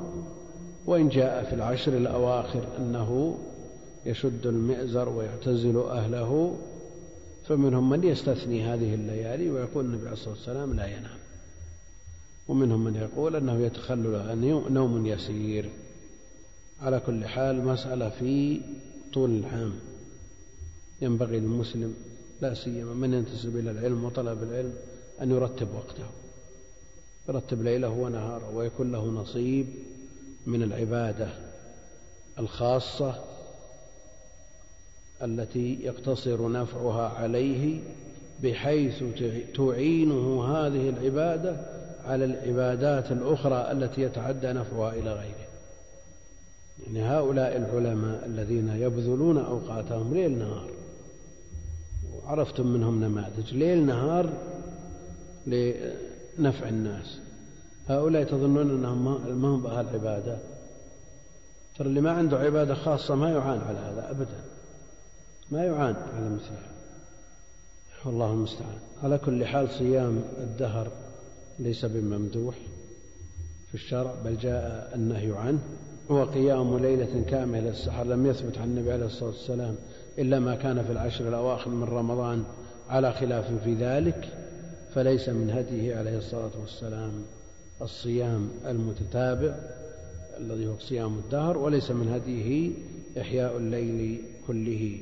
وإن 0.86 1.10
جاء 1.10 1.44
في 1.44 1.56
العشر 1.56 1.98
الأواخر 1.98 2.64
أنه 2.78 3.38
يشد 4.06 4.48
المئزر 4.48 5.10
ويعتزل 5.10 5.84
أهله. 5.90 6.58
فمنهم 7.50 7.90
من 7.90 8.04
يستثني 8.04 8.64
هذه 8.64 8.94
الليالي 8.94 9.50
ويقول 9.50 9.86
النبي 9.86 10.02
عليه 10.02 10.14
الصلاة 10.14 10.34
والسلام 10.34 10.74
لا 10.74 10.86
ينام. 10.86 11.18
ومنهم 12.48 12.84
من 12.84 12.96
يقول 12.96 13.36
أنه 13.36 13.62
يتخلل 13.62 14.38
نوم 14.70 15.06
يسير. 15.06 15.70
على 16.82 17.00
كل 17.00 17.26
حال 17.26 17.66
مسألة 17.66 18.10
في 18.10 18.62
طول 19.14 19.30
العام. 19.30 19.74
ينبغي 21.02 21.40
للمسلم 21.40 21.96
لا 22.42 22.54
سيما 22.54 22.94
من 22.94 23.14
ينتسب 23.14 23.58
إلى 23.58 23.72
العلم 23.72 24.04
وطلب 24.04 24.44
العلم 24.44 24.74
أن 25.22 25.32
يرتب 25.32 25.68
وقته. 25.76 26.06
يرتب 27.30 27.64
ليله 27.64 27.90
ونهاره 27.90 28.56
ويكون 28.56 28.92
له 28.92 29.06
نصيب 29.06 29.68
من 30.48 30.64
العبادة 30.64 31.30
الخاصة 32.40 33.24
التي 35.24 35.80
يقتصر 35.82 36.52
نفعها 36.52 37.10
عليه 37.10 37.80
بحيث 38.44 39.04
تعينه 39.56 40.46
هذه 40.46 40.90
العبادة 40.90 41.58
على 42.06 42.26
العبادات 42.26 43.12
الأخرى 43.12 43.72
التي 43.72 44.02
يتعدى 44.02 44.48
نفعها 44.48 44.94
إلى 44.94 45.14
غيره. 45.14 45.50
يعني 46.84 47.02
هؤلاء 47.02 47.58
العلماء 47.58 48.26
الذين 48.26 48.70
يبذلون 48.70 49.38
أوقاتهم 49.38 50.14
ليل 50.14 50.38
نهار 50.38 50.70
وعرفتم 52.14 52.68
منهم 52.68 53.04
نماذج. 53.04 53.54
ليل 53.54 53.86
نهار 53.86 54.30
لنفع 55.48 56.70
الناس. 56.70 57.20
هؤلاء 57.88 58.24
تظنون 58.24 58.70
أنهم 58.70 59.06
ما 59.42 59.48
هم 59.48 59.68
أهل 59.68 59.88
عبادة 59.88 60.38
ترى 61.78 61.88
اللي 61.88 62.02
ما 62.02 62.12
عنده 62.12 62.38
عبادة 62.38 62.76
خاصة 62.76 63.16
ما 63.16 63.32
يعان 63.32 63.62
على 63.62 63.78
هذا 63.78 64.12
أبدا. 64.12 64.59
ما 65.52 65.64
يعان 65.64 65.96
على 65.96 66.30
مثلها 66.30 66.70
والله 68.06 68.34
المستعان. 68.34 68.80
على 69.04 69.18
كل 69.18 69.46
حال 69.46 69.70
صيام 69.70 70.24
الدهر 70.38 70.92
ليس 71.60 71.86
بممدوح 71.86 72.56
في 73.68 73.76
الشرع 73.76 74.14
بل 74.26 74.38
جاء 74.38 74.92
النهي 74.96 75.38
عنه. 75.38 75.60
هو 76.12 76.24
قيام 76.24 76.78
ليلة 76.78 77.24
كاملة 77.30 77.70
السحر 77.70 78.04
لم 78.04 78.26
يثبت 78.26 78.58
عن 78.58 78.68
النبي 78.68 78.92
عليه 78.92 79.06
الصلاة 79.06 79.30
والسلام 79.30 79.76
إلا 80.20 80.40
ما 80.40 80.56
كان 80.56 80.84
في 80.84 80.92
العشر 80.92 81.28
الأواخر 81.30 81.70
من 81.70 81.84
رمضان 81.84 82.44
على 82.90 83.14
خلاف 83.14 83.64
في 83.64 83.74
ذلك 83.74 84.30
فليس 84.96 85.30
من 85.30 85.50
هديه 85.50 85.96
عليه 85.96 86.18
الصلاة 86.18 86.52
والسلام 86.62 87.12
الصيام 87.82 88.50
المتتابع 88.66 89.56
الذي 90.38 90.68
هو 90.68 90.80
صيام 90.80 91.18
الدهر 91.18 91.58
وليس 91.58 91.92
من 91.92 92.10
هديه 92.10 92.72
إحياء 93.22 93.58
الليل 93.58 94.22
كله. 94.48 95.00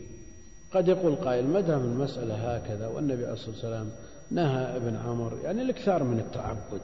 قد 0.74 0.88
يقول 0.88 1.16
قائل 1.16 1.48
ما 1.48 1.62
دام 1.62 1.80
المسألة 1.80 2.56
هكذا 2.56 2.88
والنبي 2.88 3.24
عليه 3.24 3.34
الصلاة 3.34 3.52
والسلام 3.52 3.90
نهى 4.32 4.76
ابن 4.76 4.96
عمر 4.96 5.38
يعني 5.44 5.62
الإكثار 5.62 6.04
من 6.04 6.20
التعبد. 6.20 6.82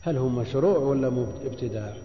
هل 0.00 0.16
هو 0.16 0.28
مشروع 0.28 0.78
ولا 0.78 1.26
ابتداع؟ 1.44 1.96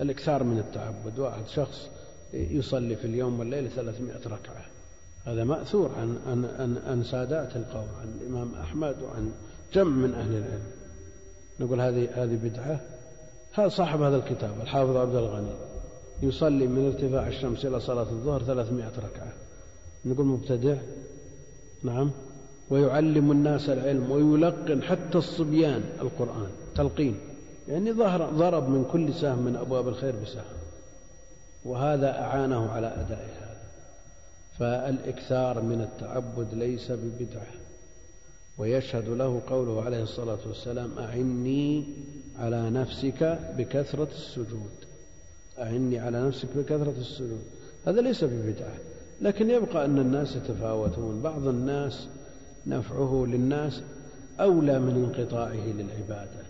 الإكثار 0.00 0.44
من 0.44 0.58
التعبد. 0.58 1.18
واحد 1.18 1.46
شخص 1.46 1.88
يصلي 2.34 2.96
في 2.96 3.04
اليوم 3.04 3.38
والليلة 3.38 3.68
ثلاثمائة 3.68 4.20
ركعة. 4.26 4.64
هذا 5.24 5.44
مأثور 5.44 5.90
عن, 5.98 6.18
عن, 6.26 6.44
عن, 6.44 6.78
عن 6.86 7.04
سادات 7.04 7.56
القوم 7.56 7.88
عن 8.00 8.08
الإمام 8.20 8.54
أحمد 8.54 8.96
وعن 9.02 9.32
جمع 9.74 10.06
من 10.06 10.14
أهل 10.14 10.30
العلم. 10.30 10.62
نقول 11.60 11.80
هذه 11.80 12.08
هذه 12.14 12.38
بدعة. 12.42 12.80
هذا 13.52 13.68
صاحب 13.68 14.02
هذا 14.02 14.16
الكتاب 14.16 14.60
الحافظ 14.62 14.96
عبد 14.96 15.14
الغني 15.14 15.54
يصلي 16.22 16.66
من 16.66 16.86
ارتفاع 16.86 17.28
الشمس 17.28 17.64
إلى 17.64 17.80
صلاة 17.80 18.10
الظهر 18.10 18.42
ثلاثمائة 18.42 18.92
ركعة. 18.98 19.32
نقول 20.04 20.26
مبتدع 20.26 20.76
نعم 21.82 22.10
ويعلم 22.70 23.32
الناس 23.32 23.68
العلم 23.68 24.10
ويلقن 24.10 24.82
حتى 24.82 25.18
الصبيان 25.18 25.84
القرآن 26.00 26.48
تلقين 26.76 27.18
يعني 27.68 27.92
ظهر 27.92 28.30
ضرب 28.30 28.68
من 28.68 28.84
كل 28.92 29.14
سهم 29.14 29.38
من 29.38 29.56
أبواب 29.56 29.88
الخير 29.88 30.14
بسهم 30.22 30.60
وهذا 31.64 32.20
أعانه 32.20 32.70
على 32.70 32.86
أداء 32.86 33.28
هذا. 33.40 33.60
فالإكثار 34.58 35.62
من 35.62 35.80
التعبد 35.80 36.54
ليس 36.54 36.92
ببدعة 36.92 37.46
ويشهد 38.58 39.08
له 39.08 39.42
قوله 39.46 39.84
عليه 39.84 40.02
الصلاة 40.02 40.38
والسلام 40.46 40.98
أعني 40.98 41.84
على 42.38 42.70
نفسك 42.70 43.38
بكثرة 43.58 44.08
السجود 44.14 44.70
أعني 45.58 45.98
على 45.98 46.22
نفسك 46.22 46.48
بكثرة 46.56 46.94
السجود. 46.98 47.42
هذا 47.86 48.00
ليس 48.00 48.24
ببدعة. 48.24 48.74
لكن 49.20 49.50
يبقى 49.50 49.84
أن 49.84 49.98
الناس 49.98 50.36
يتفاوتون. 50.36 51.20
بعض 51.22 51.48
الناس 51.48 52.06
نفعه 52.66 53.24
للناس 53.28 53.82
أولى 54.40 54.78
من 54.78 54.94
انقطاعه 55.04 55.66
للعبادة 55.66 56.40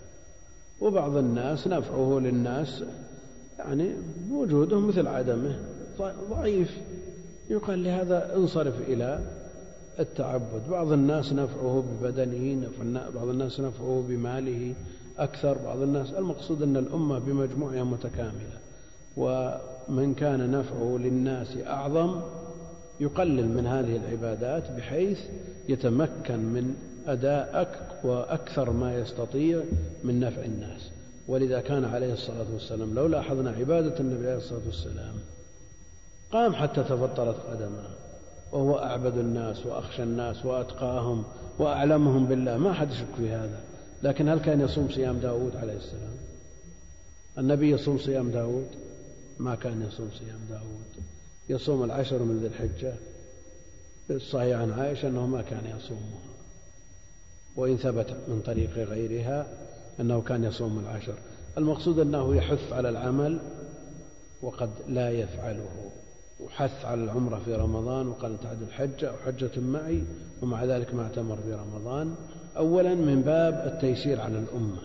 وبعض 0.81 1.15
الناس 1.17 1.67
نفعه 1.67 2.19
للناس 2.19 2.83
يعني 3.59 3.91
وجوده 4.31 4.79
مثل 4.79 5.07
عدمه. 5.07 5.59
ضعيف. 6.29 6.77
يقال 7.49 7.83
لهذا 7.83 8.35
انصرف 8.35 8.81
إلى 8.87 9.19
التعبد. 9.99 10.61
بعض 10.69 10.91
الناس 10.91 11.33
نفعه 11.33 11.83
ببدنه 12.01 12.67
بعض 13.15 13.27
الناس 13.27 13.59
نفعه 13.59 14.05
بماله 14.09 14.73
أكثر. 15.19 15.57
بعض 15.65 15.81
الناس 15.81 16.13
المقصود 16.13 16.61
أن 16.61 16.77
الأمة 16.77 17.19
بمجموعها 17.19 17.83
متكاملة 17.83 18.61
ومن 19.17 20.13
كان 20.13 20.51
نفعه 20.51 20.97
للناس 20.99 21.57
أعظم 21.57 22.21
يقلل 23.01 23.47
من 23.47 23.67
هذه 23.67 23.95
العبادات 23.95 24.71
بحيث 24.71 25.19
يتمكن 25.69 26.39
من 26.39 26.75
أداء 27.07 27.81
وأكثر 28.03 28.69
ما 28.69 28.95
يستطيع 28.95 29.63
من 30.03 30.19
نفع 30.19 30.41
الناس. 30.45 30.89
ولذا 31.27 31.61
كان 31.61 31.85
عليه 31.85 32.13
الصلاة 32.13 32.45
والسلام 32.53 32.93
لو 32.93 33.07
لاحظنا 33.07 33.51
عبادة 33.51 33.99
النبي 33.99 34.27
عليه 34.27 34.37
الصلاة 34.37 34.61
والسلام 34.65 35.13
قام 36.31 36.55
حتى 36.55 36.83
تفطرت 36.83 37.35
قدمه 37.49 37.83
وهو 38.51 38.79
أعبد 38.79 39.17
الناس 39.17 39.65
وأخشى 39.65 40.03
الناس 40.03 40.45
وأتقاهم 40.45 41.23
وأعلمهم 41.59 42.25
بالله. 42.25 42.57
ما 42.57 42.73
حد 42.73 42.91
يشك 42.91 43.15
في 43.17 43.29
هذا. 43.29 43.59
لكن 44.03 44.29
هل 44.29 44.39
كان 44.39 44.61
يصوم 44.61 44.89
صيام 44.89 45.17
داود 45.17 45.55
عليه 45.55 45.77
السلام؟ 45.77 46.15
النبي 47.37 47.71
يصوم 47.71 47.97
صيام 47.97 48.31
داود؟ 48.31 48.67
ما 49.39 49.55
كان 49.55 49.85
يصوم 49.87 50.09
صيام 50.19 50.39
داود. 50.49 51.05
يصوم 51.51 51.83
العشر 51.83 52.23
من 52.23 52.39
ذي 52.39 52.47
الحجة. 52.47 52.93
الصحيح 54.09 54.59
عن 54.59 54.71
عائشة 54.71 55.07
أنه 55.07 55.27
ما 55.27 55.41
كان 55.41 55.77
يصومها. 55.77 56.21
وإن 57.55 57.77
ثبت 57.77 58.15
من 58.27 58.41
طريق 58.45 58.69
غيرها 58.77 59.47
أنه 59.99 60.21
كان 60.21 60.43
يصوم 60.43 60.79
العشر. 60.79 61.13
المقصود 61.57 61.99
أنه 61.99 62.35
يحث 62.35 62.73
على 62.73 62.89
العمل 62.89 63.39
وقد 64.41 64.69
لا 64.87 65.09
يفعله. 65.09 65.91
وحث 66.39 66.85
على 66.85 67.03
العمرة 67.03 67.41
في 67.45 67.53
رمضان 67.53 68.07
وقال 68.07 68.39
تعد 68.39 68.61
الحجة 68.61 69.09
أو 69.09 69.15
حجة 69.25 69.59
معي 69.59 70.03
ومع 70.41 70.65
ذلك 70.65 70.93
ما 70.93 71.03
اعتمر 71.03 71.37
في 71.37 71.53
رمضان. 71.53 72.15
أولا 72.57 72.95
من 72.95 73.21
باب 73.21 73.73
التيسير 73.73 74.21
على 74.21 74.39
الأمة. 74.39 74.81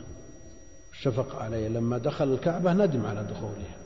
الشفق 0.92 1.37
عليه. 1.37 1.68
لما 1.68 1.98
دخل 1.98 2.33
الكعبة 2.33 2.72
ندم 2.72 3.07
على 3.07 3.24
دخولها. 3.24 3.86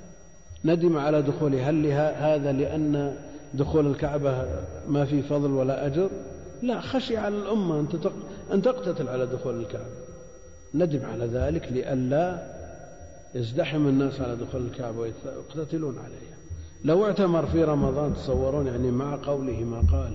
ندم 0.64 0.99
على 0.99 1.23
دخولها 1.23 1.70
هل 1.70 1.87
هذا 1.87 2.53
لأن 2.53 3.16
دخول 3.55 3.87
الكعبة 3.87 4.44
ما 4.88 5.05
في 5.05 5.23
فضل 5.23 5.51
ولا 5.51 5.87
أجر؟ 5.87 6.11
لا 6.62 6.81
خشي 6.81 7.16
على 7.16 7.37
الأمة 7.37 7.87
أن 8.53 8.62
تقتتل 8.62 9.09
على 9.09 9.27
دخول 9.27 9.61
الكعبة. 9.61 9.85
ندم 10.75 11.07
على 11.07 11.27
ذلك 11.27 11.73
لئلا 11.73 12.42
يزدحم 13.35 13.88
الناس 13.88 14.20
على 14.20 14.37
دخول 14.37 14.66
الكعبة 14.66 14.99
ويقتتلون 14.99 15.99
عليها. 15.99 16.37
لو 16.85 17.05
اعتمر 17.05 17.46
في 17.46 17.64
رمضان 17.64 18.14
تصورون 18.14 18.66
يعني 18.66 18.90
مع 18.90 19.18
قوله 19.23 19.64
ما 19.64 19.83
قال 19.92 20.14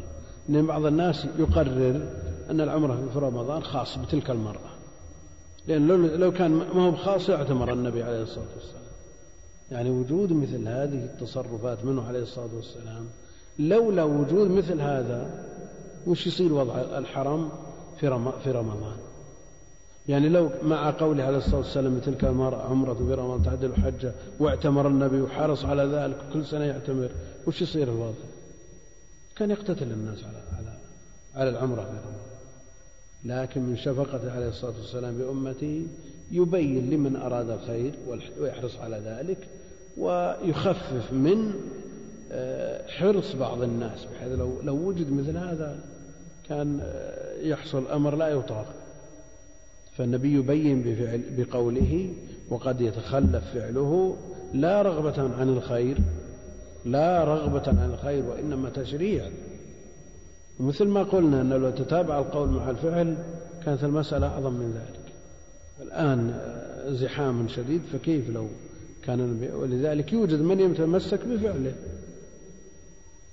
أن 0.50 0.66
بعض 0.66 0.86
الناس 0.86 1.28
يقرر 1.40 2.02
أن 2.50 2.62
العمرة 2.62 3.10
في 3.14 3.20
رمضان 3.20 3.64
خاص 3.64 3.98
بتلك 3.98 4.30
المرأة. 4.30 4.76
لأن 5.68 5.88
لو 6.20 6.32
كان 6.32 6.52
ما 6.52 6.82
هو 6.82 6.96
خاص 6.96 7.30
يعتمر 7.30 7.74
النبي 7.74 8.04
عليه 8.04 8.22
الصلاة 8.22 8.48
والسلام. 8.56 8.85
يعني 9.72 9.90
وجود 9.90 10.34
مثل 10.34 10.68
هذه 10.68 11.06
التصرفات 11.06 11.86
منه 11.86 12.08
عليه 12.08 12.22
الصلاة 12.22 12.56
والسلام 12.56 13.06
لولا 13.60 14.04
وجود 14.04 14.52
مثل 14.52 14.82
هذا 14.82 15.46
وش 16.08 16.28
يصير 16.28 16.54
وضع 16.54 16.80
الحرم 16.98 17.50
في 18.00 18.32
في 18.44 18.52
رمضان؟ 18.52 18.98
يعني 20.08 20.30
لو 20.30 20.50
مع 20.64 20.92
قوله 20.92 21.24
عليه 21.24 21.38
الصلاة 21.38 21.58
والسلام 21.58 22.00
تلك 22.00 22.24
المرأة 22.24 22.62
عمرة 22.62 23.16
رمضان 23.16 23.44
تعدل 23.44 23.76
حجة 23.76 24.12
واعتمر 24.40 24.88
النبي 24.88 25.22
وحرص 25.22 25.66
على 25.66 25.84
ذلك 25.84 26.18
كل 26.34 26.46
سنة 26.46 26.66
يعتمر 26.66 27.10
وش 27.48 27.62
يصير 27.62 27.88
الوضع؟ 27.88 28.14
كان 29.36 29.52
يقتتل 29.52 29.92
الناس 29.92 30.24
على 30.24 30.38
على 30.58 30.78
على 31.36 31.50
العمرة 31.50 31.82
في 31.82 31.90
رمضان. 31.90 32.26
لكن 33.26 33.62
من 33.62 33.78
شفقته 33.78 34.32
عليه 34.32 34.48
الصلاة 34.48 34.74
والسلام 34.78 35.18
بأمته 35.18 35.88
يبين 36.32 36.90
لمن 36.90 37.16
أراد 37.16 37.50
الخير 37.50 37.94
ويحرص 38.40 38.78
على 38.78 39.02
ذلك 39.06 39.48
ويخفف 39.98 41.14
من 41.14 41.54
آه، 42.32 42.88
حرص 42.88 43.36
بعض 43.36 43.62
الناس 43.62 44.06
بحيث 44.06 44.32
لو 44.32 44.62
لو 44.64 44.76
وجد 44.76 45.12
مثل 45.12 45.38
هذا 45.38 45.80
كان 46.50 46.80
آه، 46.84 47.42
يحصل 47.42 47.88
أمر 47.88 48.16
لا 48.16 48.28
يطاق. 48.28 48.66
فالنبي 49.98 50.34
يبين 50.34 50.82
بفعل 50.82 51.22
بقوله 51.38 52.14
وقد 52.50 52.82
يتخلف 52.82 53.44
فعله 53.54 54.16
لا 54.54 54.82
رغبة 54.82 55.22
عن 55.40 55.50
الخير 55.50 55.98
لا 56.86 57.24
رغبة 57.24 57.68
عن 57.68 57.90
الخير 57.94 58.26
وإنما 58.26 58.70
تشريع. 58.70 59.30
ومثل 60.60 60.88
ما 60.88 61.04
قلنا 61.04 61.42
أنه 61.42 61.58
لو 61.58 61.70
تتابع 61.70 62.20
القول 62.20 62.50
مع 62.50 62.70
الفعل 62.70 63.16
كانت 63.66 63.84
المسألة 63.84 64.28
أعظم 64.28 64.54
من 64.54 64.74
ذلك. 64.74 65.05
الآن 65.82 66.40
زحام 66.88 67.48
شديد 67.48 67.82
فكيف 67.94 68.30
لو 68.30 68.48
كان 69.06 69.20
النبي؟ 69.20 69.52
ولذلك 69.52 70.14
يوجد 70.14 70.42
من 70.42 70.60
يتمسك 70.60 71.26
بفعله. 71.26 71.74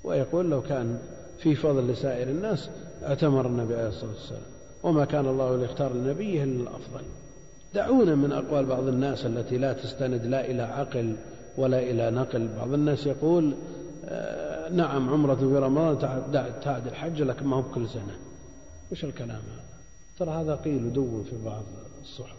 ويقول 0.05 0.51
لو 0.51 0.63
كان 0.63 0.99
في 1.39 1.55
فضل 1.55 1.89
لسائر 1.89 2.29
الناس 2.29 2.71
اعتمر 3.05 3.47
النبي 3.47 3.75
عليه 3.75 3.89
الصلاة 3.89 4.11
والسلام. 4.11 4.43
وما 4.83 5.05
كان 5.05 5.27
الله 5.27 5.57
ليختار 5.57 5.93
لنبيه 5.93 6.45
إلا 6.45 6.61
الأفضل. 6.61 7.05
دعونا 7.75 8.15
من 8.15 8.33
أقوال 8.33 8.67
بعض 8.67 8.89
الناس 8.89 9.27
التي 9.27 9.59
لا 9.59 9.73
تستند 9.73 10.27
لا 10.27 10.51
إلى 10.51 10.63
عقل 10.63 11.17
ولا 11.57 11.83
إلى 11.83 12.11
نقل. 12.11 12.49
بعض 12.57 12.73
الناس 12.73 13.07
يقول 13.07 13.55
آه، 14.05 14.69
نعم 14.69 15.11
عمرة 15.11 15.35
في 15.35 15.45
رمضان 15.45 15.99
تعد 16.63 16.87
الحج 16.87 17.23
لكن 17.23 17.47
ما 17.47 17.57
هو 17.57 17.63
بكل 17.63 17.89
سنة. 17.89 18.17
وش 18.93 19.05
الكلام 19.05 19.31
هذا؟ 19.31 19.63
ترى 20.19 20.31
هذا 20.31 20.55
قيل 20.55 20.87
ودو 20.87 21.23
في 21.23 21.45
بعض 21.45 21.63
الصحف. 22.03 22.39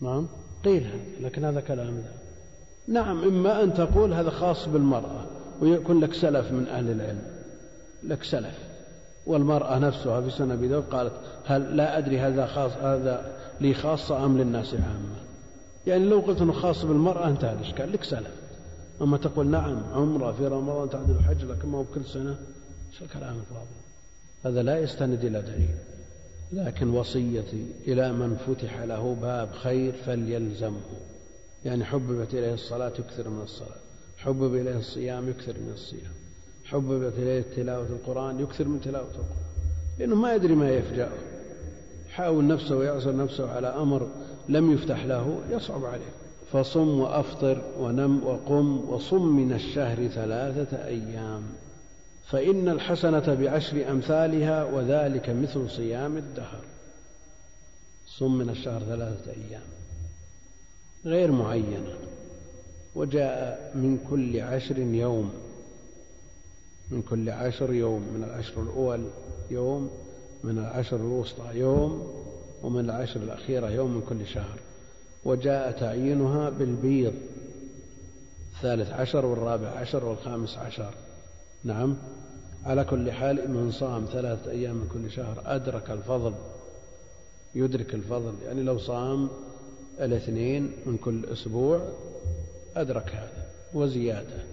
نعم. 0.00 0.26
قيل 0.64 0.86
هذا 0.86 0.98
لكن 1.20 1.44
هذا 1.44 1.60
كلام. 1.60 1.96
ذا 1.96 2.12
نعم 2.88 3.24
إما 3.24 3.62
أن 3.62 3.74
تقول 3.74 4.12
هذا 4.12 4.30
خاص 4.30 4.68
بالمرأة 4.68 5.26
ويكون 5.60 6.00
لك 6.00 6.14
سلف 6.14 6.52
من 6.52 6.68
أهل 6.68 6.90
العلم. 6.90 7.22
لك 8.02 8.22
سلف. 8.22 8.58
والمرأة 9.26 9.78
نفسها 9.78 10.20
في 10.20 10.30
سنة 10.30 10.54
أبي 10.54 10.74
قالت 10.74 11.12
هل 11.46 11.76
لا 11.76 11.98
أدري 11.98 12.20
هذا 12.20 12.46
خاص 12.46 12.72
هذا 12.72 13.36
لي 13.60 13.74
خاصة 13.74 14.24
أم 14.24 14.38
للناس 14.38 14.74
عامة 14.74 15.24
يعني 15.86 16.04
لو 16.04 16.20
قلت 16.20 16.40
أنه 16.40 16.52
خاص 16.52 16.84
بالمرأة 16.84 17.28
انتهى 17.28 17.52
الإشكال 17.52 17.92
لك 17.92 18.04
سنة 18.04 18.30
أما 19.02 19.16
تقول 19.16 19.46
نعم 19.46 19.82
عمرة 19.92 20.32
في 20.32 20.46
رمضان 20.46 20.90
تعدل 20.90 21.16
الحج 21.16 21.44
لكن 21.44 21.68
ما 21.68 21.78
هو 21.78 21.82
بكل 21.82 22.04
سنة 22.04 22.36
شو 22.98 23.06
كلام 23.06 23.42
فاضي 23.50 23.66
هذا 24.44 24.62
لا 24.62 24.78
يستند 24.78 25.24
إلى 25.24 25.42
دليل. 25.42 25.76
لكن 26.52 26.88
وصيتي 26.88 27.66
إلى 27.88 28.12
من 28.12 28.36
فتح 28.36 28.82
له 28.82 29.16
باب 29.22 29.52
خير 29.52 29.92
فليلزمه. 29.92 30.80
يعني 31.64 31.84
حببت 31.84 32.34
إليه 32.34 32.54
الصلاة 32.54 32.92
يكثر 32.98 33.28
من 33.28 33.42
الصلاة. 33.42 33.76
حبب 34.16 34.54
إليه 34.54 34.78
الصيام 34.78 35.28
يكثر 35.28 35.52
من 35.52 35.70
الصيام. 35.74 36.12
حببت 36.64 37.12
إليه 37.18 37.44
تلاوة 37.56 37.86
القرآن 37.86 38.40
يكثر 38.40 38.68
من 38.68 38.80
تلاوة 38.80 39.06
القرآن. 39.06 39.44
لأنه 39.98 40.16
ما 40.16 40.34
يدري 40.34 40.54
ما 40.54 40.70
يفجأه. 40.70 41.12
يحاول 42.08 42.46
نفسه 42.46 42.76
ويعصر 42.76 43.16
نفسه 43.16 43.50
على 43.50 43.66
أمر 43.66 44.08
لم 44.48 44.72
يفتح 44.72 45.04
له 45.04 45.40
يصعب 45.50 45.84
عليه. 45.84 46.12
فصم 46.52 46.88
وأفطر 47.00 47.62
ونم 47.78 48.24
وقم 48.24 48.90
وصم 48.90 49.36
من 49.36 49.52
الشهر 49.52 50.08
ثلاثة 50.08 50.86
أيام. 50.86 51.42
فإن 52.26 52.68
الحسنة 52.68 53.34
بعشر 53.34 53.90
أمثالها 53.90 54.64
وذلك 54.64 55.30
مثل 55.30 55.70
صيام 55.70 56.16
الدهر. 56.16 56.60
صم 58.06 58.38
من 58.38 58.50
الشهر 58.50 58.80
ثلاثة 58.80 59.32
أيام. 59.32 59.62
غير 61.04 61.32
معينة. 61.32 61.94
وجاء 62.94 63.72
من 63.74 63.98
كل 64.10 64.40
عشر 64.40 64.78
يوم. 64.78 65.32
من 66.90 67.02
كل 67.02 67.30
عشر 67.30 67.72
يوم. 67.72 68.00
من 68.00 68.24
العشر 68.24 68.62
الأول 68.62 69.04
يوم. 69.50 69.90
من 70.44 70.58
العشر 70.58 70.96
الوسطى 70.96 71.50
يوم. 71.54 72.24
ومن 72.62 72.80
العشر 72.80 73.22
الأخيرة 73.22 73.70
يوم 73.70 73.94
من 73.94 74.02
كل 74.08 74.26
شهر. 74.26 74.58
وجاء 75.24 75.72
تعيينها 75.72 76.50
بالبيض. 76.50 77.14
الثالث 78.56 78.90
عشر 78.90 79.26
والرابع 79.26 79.68
عشر 79.68 80.04
والخامس 80.04 80.58
عشر. 80.58 80.94
نعم. 81.64 81.96
على 82.64 82.84
كل 82.84 83.12
حال 83.12 83.50
من 83.50 83.70
صام 83.70 84.04
ثلاثة 84.12 84.50
أيام 84.50 84.74
من 84.74 84.88
كل 84.92 85.10
شهر 85.10 85.42
أدرك 85.46 85.90
الفضل 85.90 86.34
يدرك 87.54 87.94
الفضل. 87.94 88.34
يعني 88.46 88.62
لو 88.62 88.78
صام 88.78 89.28
الاثنين 90.00 90.72
من 90.86 90.96
كل 90.96 91.24
أسبوع 91.24 91.88
أدرك 92.76 93.10
هذا 93.10 93.46
وزيادة. 93.74 94.44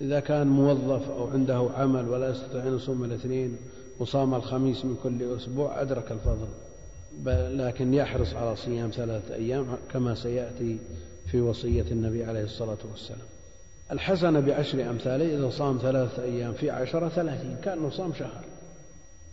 إذا 0.00 0.20
كان 0.20 0.46
موظف 0.46 1.10
أو 1.10 1.28
عنده 1.28 1.70
عمل 1.76 2.08
ولا 2.08 2.30
يستطيع 2.30 2.62
أن 2.62 2.76
يصوم 2.76 3.04
الاثنين 3.04 3.56
وصام 3.98 4.34
الخميس 4.34 4.84
من 4.84 4.96
كل 5.02 5.36
أسبوع 5.36 5.82
أدرك 5.82 6.12
الفضل. 6.12 6.48
لكن 7.58 7.94
يحرص 7.94 8.34
على 8.34 8.56
صيام 8.56 8.90
ثلاثة 8.90 9.34
أيام 9.34 9.66
كما 9.92 10.14
سيأتي 10.14 10.78
في 11.30 11.40
وصية 11.40 11.84
النبي 11.90 12.24
عليه 12.24 12.44
الصلاة 12.44 12.78
والسلام. 12.90 13.26
الحسنة 13.92 14.40
بعشر 14.40 14.90
أمثاله 14.90 15.36
إذا 15.36 15.50
صام 15.50 15.78
ثلاثة 15.78 16.22
أيام 16.22 16.52
في 16.52 16.70
عشرة 16.70 17.08
ثلاثين 17.08 17.56
كأنه 17.62 17.90
صام 17.90 18.12
شهر. 18.12 18.44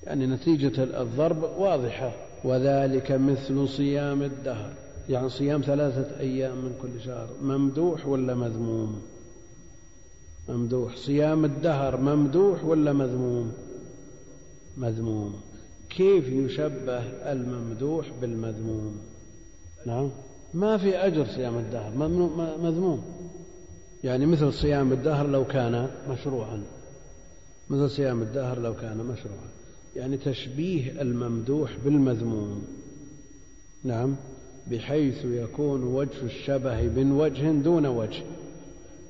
يعني 0.04 0.28
نتيجة 0.28 0.84
الضرب 1.02 1.44
واضحة. 1.58 2.12
وذلك 2.44 3.12
مثل 3.12 3.68
صيام 3.68 4.22
الدهر. 4.22 4.74
يعني 5.10 5.30
صيام 5.30 5.62
ثلاثة 5.62 6.20
أيام 6.20 6.58
من 6.58 6.74
كل 6.82 7.02
شهر 7.06 7.28
ممدوح 7.42 8.08
ولا 8.08 8.36
مذموم؟ 8.36 9.02
ممدوح. 10.50 10.96
صيام 10.96 11.46
الدهر 11.46 11.98
ممدوح 11.98 12.66
ولا 12.66 12.94
مذموم؟ 12.94 13.54
مذموم. 14.78 15.34
كيف 15.90 16.28
يشبه 16.28 17.00
الممدوح 17.32 18.06
بالمذموم؟ 18.22 18.98
نعم. 19.86 20.10
ما 20.54 20.78
في 20.78 20.98
أجر 20.98 21.26
صيام 21.26 21.58
الدهر 21.58 21.92
مذموم. 22.64 23.02
يعني 24.08 24.26
مثل 24.26 24.54
صيام 24.54 24.92
الدهر 24.92 25.28
لو 25.28 25.46
كان 25.46 25.90
مشروعا. 26.10 26.64
مثل 27.70 27.90
صيام 27.90 28.22
الدهر 28.22 28.60
لو 28.60 28.76
كان 28.76 28.98
مشروعا. 28.98 29.48
يعني 29.96 30.18
تشبيه 30.18 31.02
الممدوح 31.02 31.78
بالمذموم. 31.86 32.64
نعم. 33.84 34.16
بحيث 34.72 35.26
يكون 35.26 35.84
وجه 35.84 36.24
الشبه 36.24 36.82
من 36.82 37.12
وجه 37.12 37.52
دون 37.52 37.86
وجه. 37.86 38.24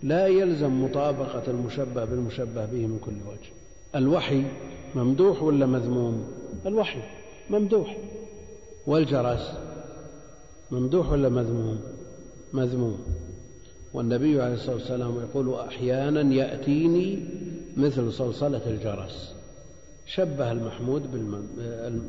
لا 0.04 0.28
يلزم 0.28 0.84
مطابقة 0.84 1.44
المشبه 1.48 2.06
بالمشبه 2.06 2.66
به 2.66 2.88
من 2.88 3.00
كل 3.06 3.30
وجه. 3.32 3.52
الوحي 3.96 4.44
ممدوح 4.96 5.44
ولا 5.44 5.66
مذموم؟ 5.66 6.28
الوحي 6.66 7.00
ممدوح. 7.50 7.98
والجرس 8.88 9.52
ممدوح 10.72 11.12
ولا 11.12 11.30
مذموم؟ 11.30 11.80
مذموم. 12.54 13.27
والنبي 13.94 14.42
عليه 14.42 14.54
الصلاة 14.54 14.76
والسلام 14.76 15.20
يقول 15.20 15.54
أحيانا 15.54 16.34
يأتيني 16.34 17.20
مثل 17.78 18.14
صلصلة 18.14 18.62
الجرس. 18.68 19.34
شبه 20.06 20.52
المحمود 20.52 21.12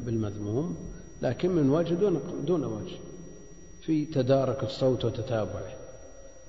بالمذموم 0.07 0.77
لكن 1.23 1.51
من 1.51 1.71
وجه 1.71 1.95
دون, 2.47 2.65
وجه 2.65 2.97
في 3.83 4.05
تدارك 4.05 4.63
الصوت 4.63 5.05
وتتابعه 5.05 5.77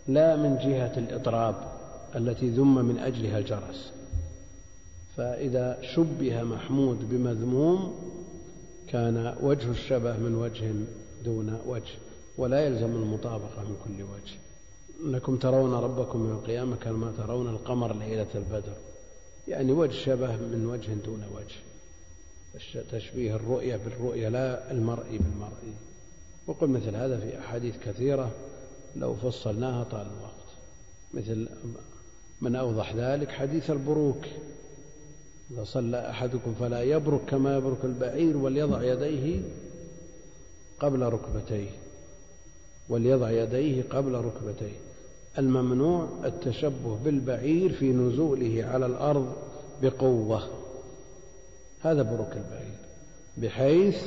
لا 0.07 0.35
من 0.35 0.57
جهة 0.57 0.97
الإطراب 0.97 1.55
التي 2.15 2.49
ذم 2.49 2.85
من 2.85 2.97
أجلها 2.97 3.37
الجرس. 3.37 3.91
فإذا 5.17 5.77
شبه 5.81 6.43
محمود 6.43 7.09
بمذموم 7.09 7.95
كان 8.87 9.35
وجه 9.41 9.71
الشبه 9.71 10.17
من 10.17 10.35
وجه 10.35 10.71
دون 11.25 11.59
وجه 11.67 11.93
ولا 12.37 12.59
يلزم 12.65 12.95
المطابقة 12.95 13.63
من 13.63 13.75
كل 13.85 14.03
وجه. 14.03 14.35
إنكم 15.05 15.37
ترون 15.37 15.73
ربكم 15.73 16.19
يوم 16.19 16.31
القيامة 16.31 16.75
كما 16.75 17.13
ترون 17.17 17.49
القمر 17.49 17.95
ليلة 17.95 18.27
البدر. 18.35 18.73
يعني 19.47 19.71
وجه 19.71 19.91
شبه 19.91 20.35
من 20.35 20.65
وجه 20.65 20.93
دون 20.93 21.23
وجه. 21.35 21.55
تشبيه 22.91 23.35
الرؤية 23.35 23.75
بالرؤية 23.75 24.29
لا 24.29 24.71
المرئي 24.71 25.17
بالمرئي 25.17 25.73
وقل 26.47 26.67
مثل 26.67 26.95
هذا 26.95 27.19
في 27.19 27.39
أحاديث 27.39 27.75
كثيرة 27.85 28.31
لو 28.95 29.15
فصلناها 29.15 29.83
طال 29.83 30.07
الوقت. 30.17 30.49
مثل 31.13 31.49
من 32.41 32.55
أوضح 32.55 32.95
ذلك 32.95 33.29
حديث 33.29 33.69
البروك. 33.71 34.25
إذا 35.51 35.63
صلى 35.63 36.09
أحدكم 36.09 36.53
فلا 36.59 36.83
يبرك 36.83 37.21
كما 37.27 37.57
يبرك 37.57 37.85
البعير 37.85 38.37
وليضع 38.37 38.83
يديه 38.83 39.41
قبل 40.79 41.01
ركبتيه. 41.01 41.69
وليضع 42.89 43.31
يديه 43.31 43.83
قبل 43.89 44.11
ركبتيه. 44.11 44.88
الممنوع 45.37 46.07
التشبه 46.25 46.97
بالبعير 47.05 47.71
في 47.71 47.91
نزوله 47.91 48.65
على 48.65 48.85
الأرض 48.85 49.33
بقوة. 49.81 50.43
هذا 51.81 52.01
بروك 52.01 52.33
البعير 52.33 52.77
بحيث 53.37 54.03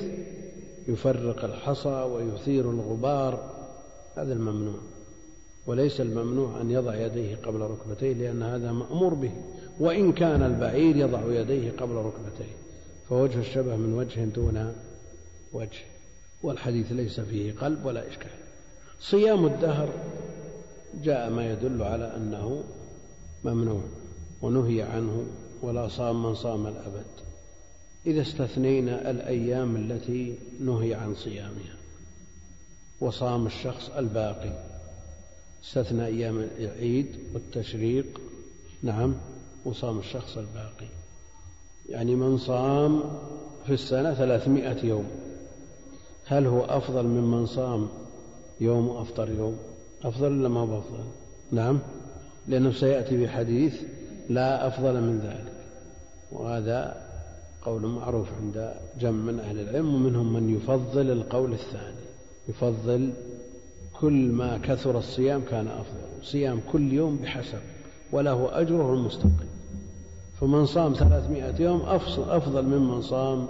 يفرق 0.89 1.45
الحصى 1.45 1.89
ويثير 1.89 2.71
الغبار. 2.71 3.53
هذا 4.17 4.33
الممنوع 4.33 4.79
وليس 5.67 6.01
الممنوع 6.01 6.61
أن 6.61 6.71
يضع 6.71 6.95
يديه 6.95 7.37
قبل 7.37 7.61
ركبتيه 7.61 8.13
لأن 8.13 8.43
هذا 8.43 8.73
مأمور 8.73 9.15
به. 9.15 9.33
وإن 9.81 10.13
كان 10.13 10.43
البعير 10.43 10.97
يضع 10.97 11.41
يديه 11.41 11.71
قبل 11.71 11.95
ركبتيه 11.95 12.53
فوجه 13.09 13.39
الشبه 13.39 13.77
من 13.77 13.95
وجه 13.95 14.25
دون 14.25 14.75
وجه 15.53 15.81
والحديث 16.43 16.93
ليس 16.93 17.21
فيه 17.21 17.53
قلب 17.53 17.87
ولا 17.87 18.09
إشكال. 18.09 18.31
صيام 19.01 19.47
الدهر 19.47 19.89
جاء 21.03 21.31
ما 21.31 21.53
يدل 21.53 21.83
على 21.83 22.17
أنه 22.17 22.65
ممنوع 23.45 23.83
ونهي 24.43 24.83
عنه 24.83 25.27
ولا 25.63 25.89
صام 25.89 26.23
من 26.23 26.35
صام 26.35 26.67
الأبد. 26.67 27.05
إذا 28.07 28.23
استثنينا 28.23 29.11
الأيام 29.11 29.77
التي 29.77 30.39
نهي 30.61 30.95
عن 30.95 31.15
صيامها 31.15 31.77
وصام 33.01 33.47
الشخص 33.47 33.91
الباقي 33.97 34.65
استثنى 35.65 36.07
أيام 36.07 36.49
العيد 36.59 37.07
والتشريق 37.35 38.21
نعم 38.83 39.15
وصام 39.65 39.99
الشخص 39.99 40.37
الباقي. 40.37 40.89
يعني 41.89 42.15
من 42.15 42.39
صام 42.39 43.03
في 43.67 43.73
السنة 43.73 44.15
ثلاثمائة 44.15 44.87
يوم 44.87 45.07
هل 46.27 46.47
هو 46.47 46.65
أفضل 46.65 47.07
ممن 47.07 47.47
صام 47.47 47.89
يوم 48.61 48.89
وأفطر 48.89 49.31
يوم؟ 49.31 49.59
أفضل 50.05 50.33
ولا 50.33 50.49
ما 50.49 50.61
هو 50.61 50.79
أفضل 50.79 51.05
نعم. 51.53 51.79
لأنه 52.49 52.73
سيأتي 52.73 53.25
بحديث 53.25 53.83
لا 54.29 54.67
أفضل 54.67 55.01
من 55.01 55.19
ذلك. 55.19 55.53
وهذا 56.33 57.03
قول 57.63 57.87
معروف 57.87 58.29
عند 58.43 58.75
جمع 59.01 59.33
من 59.33 59.41
أهل 59.41 59.61
العلم 59.61 59.95
ومنهم 59.95 60.33
من 60.33 60.57
يفضل 60.57 61.11
القول 61.11 61.53
الثاني. 61.53 62.07
يفضل 62.49 63.13
كل 64.01 64.13
ما 64.13 64.59
كثر 64.59 64.99
الصيام 64.99 65.43
كان 65.51 65.69
أفضل. 65.69 66.25
صيام 66.25 66.61
كل 66.73 66.93
يوم 66.93 67.17
بحسب 67.17 67.61
وله 68.13 68.61
أجره 68.61 68.95
المستقل 68.95 69.47
فمن 70.41 70.67
صام 70.67 70.93
ثلاثمائة 70.93 71.63
يوم 71.63 71.81
أفضل 72.19 72.67
ممن 72.67 73.03
صام 73.03 73.47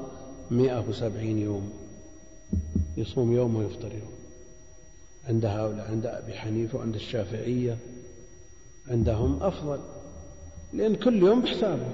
مائة 0.51 0.85
وسبعين 0.89 1.39
يوم. 1.39 1.71
يصوم 2.97 3.33
يوم 3.33 3.57
ويفطر 3.57 3.93
يوم. 3.93 4.22
عند 5.29 5.45
هؤلاء 5.45 5.87
عند 5.91 6.07
أبي 6.07 6.33
حنيفة 6.33 6.79
وعند 6.79 6.95
الشافعية 6.95 7.77
عندهم 8.89 9.43
أفضل. 9.43 9.79
لأن 10.73 10.95
كل 10.95 11.23
يوم 11.23 11.41
بحسابه. 11.41 11.87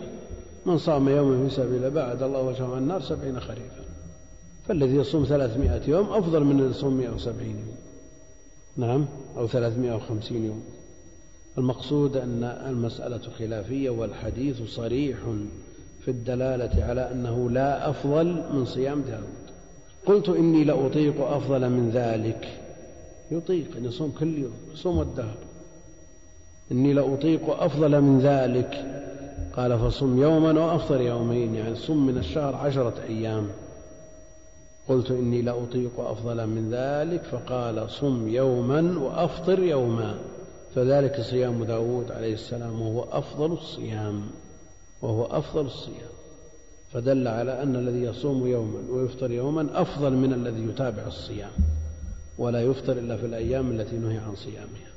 من 0.66 0.78
صام 0.78 1.08
يوما 1.08 1.48
في 1.48 1.54
سبيل 1.54 1.76
الله 1.76 1.88
بعد 1.88 2.22
الله 2.22 2.42
وجهه 2.42 2.74
عن 2.74 2.82
النار 2.82 3.02
سبعين 3.02 3.40
خريفا. 3.40 3.84
فالذي 4.68 4.96
يصوم 4.96 5.24
ثلاثمائة 5.24 5.90
يوم 5.90 6.12
أفضل 6.12 6.44
من 6.44 6.60
الذي 6.60 6.70
يصوم 6.70 6.96
مائة 6.96 7.10
وسبعين 7.10 7.56
يوم. 7.56 7.76
نعم 8.76 9.06
أو 9.36 9.46
ثلاثمائة 9.46 9.94
وخمسين 9.94 10.44
يوم. 10.44 10.62
المقصود 11.58 12.16
أن 12.16 12.44
المسألة 12.44 13.20
خلافية 13.38 13.90
والحديث 13.90 14.62
صريح 14.62 15.18
في 16.04 16.10
الدلالة 16.10 16.84
على 16.84 17.12
أنه 17.12 17.50
لا 17.50 17.90
أفضل 17.90 18.26
من 18.26 18.64
صيام 18.64 19.00
داود. 19.00 19.48
قلت 20.06 20.28
إني 20.28 20.64
لأطيق 20.64 21.20
أفضل 21.20 21.70
من 21.70 21.90
ذلك. 21.90 22.67
يطيق 23.30 23.76
أن 23.76 23.84
يصوم 23.84 24.12
كل 24.18 24.38
يوم 24.38 24.56
يصوم 24.72 25.00
الدهر 25.00 25.36
إني 26.72 26.92
لأطيق 26.92 27.50
أفضل 27.50 28.00
من 28.00 28.20
ذلك. 28.20 28.94
قال 29.56 29.78
فصم 29.78 30.22
يوما 30.22 30.64
وأفطر 30.64 31.00
يومين 31.00 31.54
يعني 31.54 31.74
صم 31.74 32.06
من 32.06 32.18
الشهر 32.18 32.54
عشرة 32.54 32.94
أيام. 33.08 33.48
قلت 34.88 35.10
إني 35.10 35.42
لأطيق 35.42 36.00
أفضل 36.00 36.46
من 36.46 36.70
ذلك 36.70 37.22
فقال 37.22 37.90
صم 37.90 38.28
يوما 38.28 38.98
وأفطر 38.98 39.58
يوما. 39.58 40.18
فذلك 40.74 41.20
صيام 41.20 41.64
داود 41.64 42.12
عليه 42.12 42.34
السلام 42.34 42.82
وهو 42.82 43.04
أفضل 43.12 43.52
الصيام 43.52 44.22
وهو 45.02 45.24
أفضل 45.24 45.66
الصيام. 45.66 46.12
فدل 46.92 47.28
على 47.28 47.62
أن 47.62 47.76
الذي 47.76 48.02
يصوم 48.02 48.46
يوما 48.46 48.80
ويفطر 48.90 49.30
يوما 49.30 49.82
أفضل 49.82 50.12
من 50.12 50.32
الذي 50.32 50.62
يتابع 50.62 51.06
الصيام. 51.06 51.50
ولا 52.38 52.60
يفطر 52.60 52.92
إلا 52.92 53.16
في 53.16 53.26
الأيام 53.26 53.70
التي 53.70 53.96
نهي 53.96 54.18
عن 54.18 54.34
صيامها. 54.34 54.88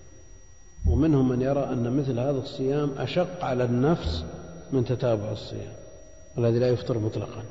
ومنهم 0.87 1.29
من 1.29 1.41
يرى 1.41 1.63
أن 1.63 1.97
مثل 1.97 2.19
هذا 2.19 2.37
الصيام 2.37 2.91
أشق 2.97 3.45
على 3.45 3.63
النفس 3.63 4.23
من 4.71 4.85
تتابع 4.85 5.31
الصيام 5.31 5.73
الذي 6.37 6.59
لا 6.59 6.67
يفطر 6.67 6.99
مطلقا. 6.99 7.43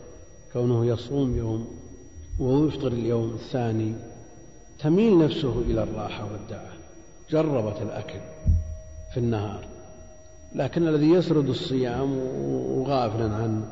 كونه 0.52 0.86
يصوم 0.86 1.36
يوم 1.36 1.68
ويفطر 2.38 2.92
اليوم 2.92 3.34
الثاني 3.34 3.94
تميل 4.78 5.18
نفسه 5.18 5.58
إلى 5.58 5.82
الراحة 5.82 6.32
والدعة 6.32 6.72
جربت 7.30 7.82
الأكل 7.82 8.20
في 9.14 9.20
النهار 9.20 9.64
لكن 10.54 10.88
الذي 10.88 11.10
يسرد 11.10 11.48
الصيام 11.48 12.18
وغافلا 12.48 13.34
عن 13.34 13.62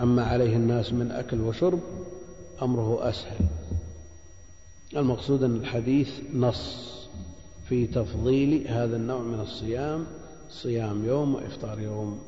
عما, 0.00 0.24
عليه 0.24 0.56
الناس 0.56 0.92
من 0.92 1.10
أكل 1.10 1.40
وشرب 1.40 1.80
أمره 2.62 3.08
أسهل. 3.08 3.46
المقصود 5.00 5.42
أن 5.42 5.56
الحديث 5.56 6.08
نص 6.34 6.86
في 7.68 7.86
تفضيل 7.86 8.68
هذا 8.68 8.96
النوع 8.96 9.20
من 9.20 9.40
الصيام 9.40 10.06
صيام 10.50 11.04
يوم 11.04 11.34
وإفطار 11.34 11.80
يوم. 11.80 12.18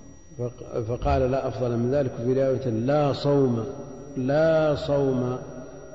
فقال 0.88 1.30
لا 1.30 1.48
أفضل 1.48 1.76
من 1.76 1.90
ذلك 1.90 2.12
في 2.14 2.32
رواية 2.32 2.68
لا 2.68 3.12
صوم 3.12 3.64
لا 4.16 4.74
صوم 4.74 5.38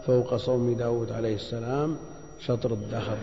فوق 0.05 0.35
صوم 0.35 0.75
داود 0.75 1.11
عليه 1.11 1.35
السلام 1.35 1.97
شطر 2.39 2.73
الدهر 2.73 3.17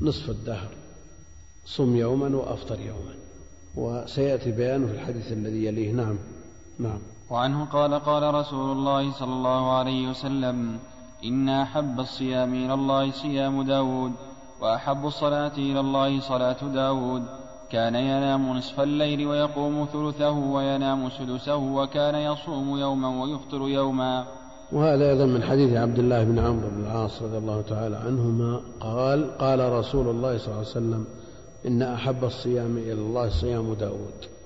نصف 0.00 0.30
الدهر 0.30 0.68
صم 1.66 1.96
يوما 1.96 2.36
وأفطر 2.36 2.80
يوما. 2.80 3.14
وسيأتي 3.76 4.50
بيانه 4.52 4.86
في 4.86 4.92
الحديث 4.92 5.32
الذي 5.32 5.64
يليه. 5.64 5.92
نعم 5.92 6.18
نعم. 6.78 6.98
وعنه 7.30 7.64
قال 7.64 7.94
قال 7.94 8.34
رسول 8.34 8.72
الله 8.72 9.12
صلى 9.12 9.32
الله 9.32 9.72
عليه 9.72 10.08
وسلم 10.10 10.78
إن 11.24 11.48
أحب 11.48 12.00
الصيام 12.00 12.54
إلى 12.54 12.74
الله 12.74 13.10
صيام 13.10 13.62
داود 13.62 14.12
وأحب 14.60 15.06
الصلاة 15.06 15.52
إلى 15.58 15.80
الله 15.80 16.20
صلاة 16.20 16.56
داود. 16.74 17.22
كان 17.70 17.94
ينام 17.94 18.56
نصف 18.56 18.80
الليل 18.80 19.26
ويقوم 19.26 19.88
ثلثه 19.92 20.30
وينام 20.30 21.10
سدسه 21.10 21.56
وكان 21.56 22.14
يصوم 22.14 22.78
يوما 22.78 23.22
ويفطر 23.22 23.68
يوما. 23.68 24.26
وهذا 24.72 25.10
أيضا 25.10 25.26
من 25.26 25.42
حديث 25.42 25.76
عبد 25.76 25.98
الله 25.98 26.24
بن 26.24 26.38
عمرو 26.38 26.68
بن 26.68 26.80
العاص 26.84 27.22
رضي 27.22 27.38
الله 27.38 27.62
تعالى 27.62 27.96
عنهما. 27.96 28.60
قال 28.80 29.38
قال 29.38 29.72
رسول 29.72 30.08
الله 30.08 30.38
صلى 30.38 30.46
الله 30.46 30.56
عليه 30.56 30.68
وسلم 30.68 31.04
إن 31.66 31.82
أحب 31.82 32.24
الصيام 32.24 32.76
إلى 32.76 32.92
الله 32.92 33.28
صيام 33.28 33.74
داود. 33.74 34.37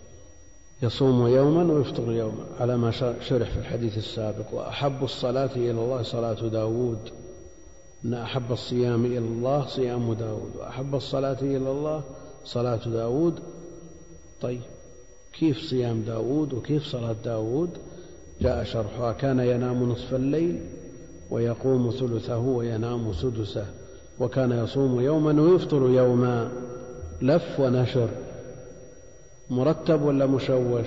يصوم 0.83 1.27
يوما 1.27 1.73
ويفطر 1.73 2.12
يوما 2.12 2.45
على 2.61 2.77
ما 2.77 2.90
شرح 3.21 3.51
في 3.51 3.59
الحديث 3.59 3.99
السابق. 3.99 4.55
وأحب 4.55 5.05
الصلاة 5.05 5.51
إلى 5.57 5.71
الله 5.71 6.03
صلاة 6.03 6.49
داود. 6.49 6.99
إن 8.05 8.14
أحب 8.14 8.53
الصيام 8.53 9.05
إلى 9.05 9.18
الله 9.18 9.66
صيام 9.66 10.12
داود. 10.12 10.51
وأحب 10.59 10.95
الصلاة 10.95 11.37
إلى 11.42 11.71
الله 11.71 12.03
صلاة 12.45 12.81
داود. 12.87 13.35
طيب 14.40 14.61
كيف 15.38 15.59
صيام 15.59 16.03
داود 16.03 16.55
وكيف 16.55 16.85
صلاة 16.85 17.16
داود؟ 17.25 17.71
جاء 18.40 18.64
شرحها. 18.64 19.12
كان 19.12 19.40
ينام 19.40 19.83
نصف 19.90 20.14
الليل 20.14 20.61
ويقوم 21.31 21.90
ثلثه 21.90 22.38
وينام 22.38 23.12
سدسه. 23.12 23.66
وكان 24.21 24.53
يصوم 24.53 25.01
يوما 25.01 25.42
ويفطر 25.42 25.90
يوما. 25.90 26.53
لف 27.23 27.61
ونشر. 27.61 28.09
مرتب 29.53 30.03
ولا 30.03 30.27
مشوش؟ 30.27 30.87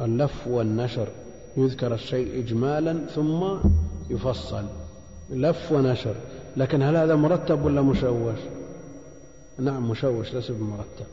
اللف 0.00 0.46
والنشر. 0.46 1.08
يذكر 1.56 1.94
الشيء 1.94 2.38
إجمالا 2.38 3.06
ثم 3.14 3.44
يفصل. 4.10 4.64
لف 5.30 5.72
ونشر. 5.72 6.14
لكن 6.56 6.82
هل 6.82 6.96
هذا 6.96 7.14
مرتب 7.14 7.64
ولا 7.64 7.82
مشوش؟ 7.82 8.38
نعم 9.58 9.90
مشوش 9.90 10.34
ليس 10.34 10.50
بمرتب. 10.50 11.06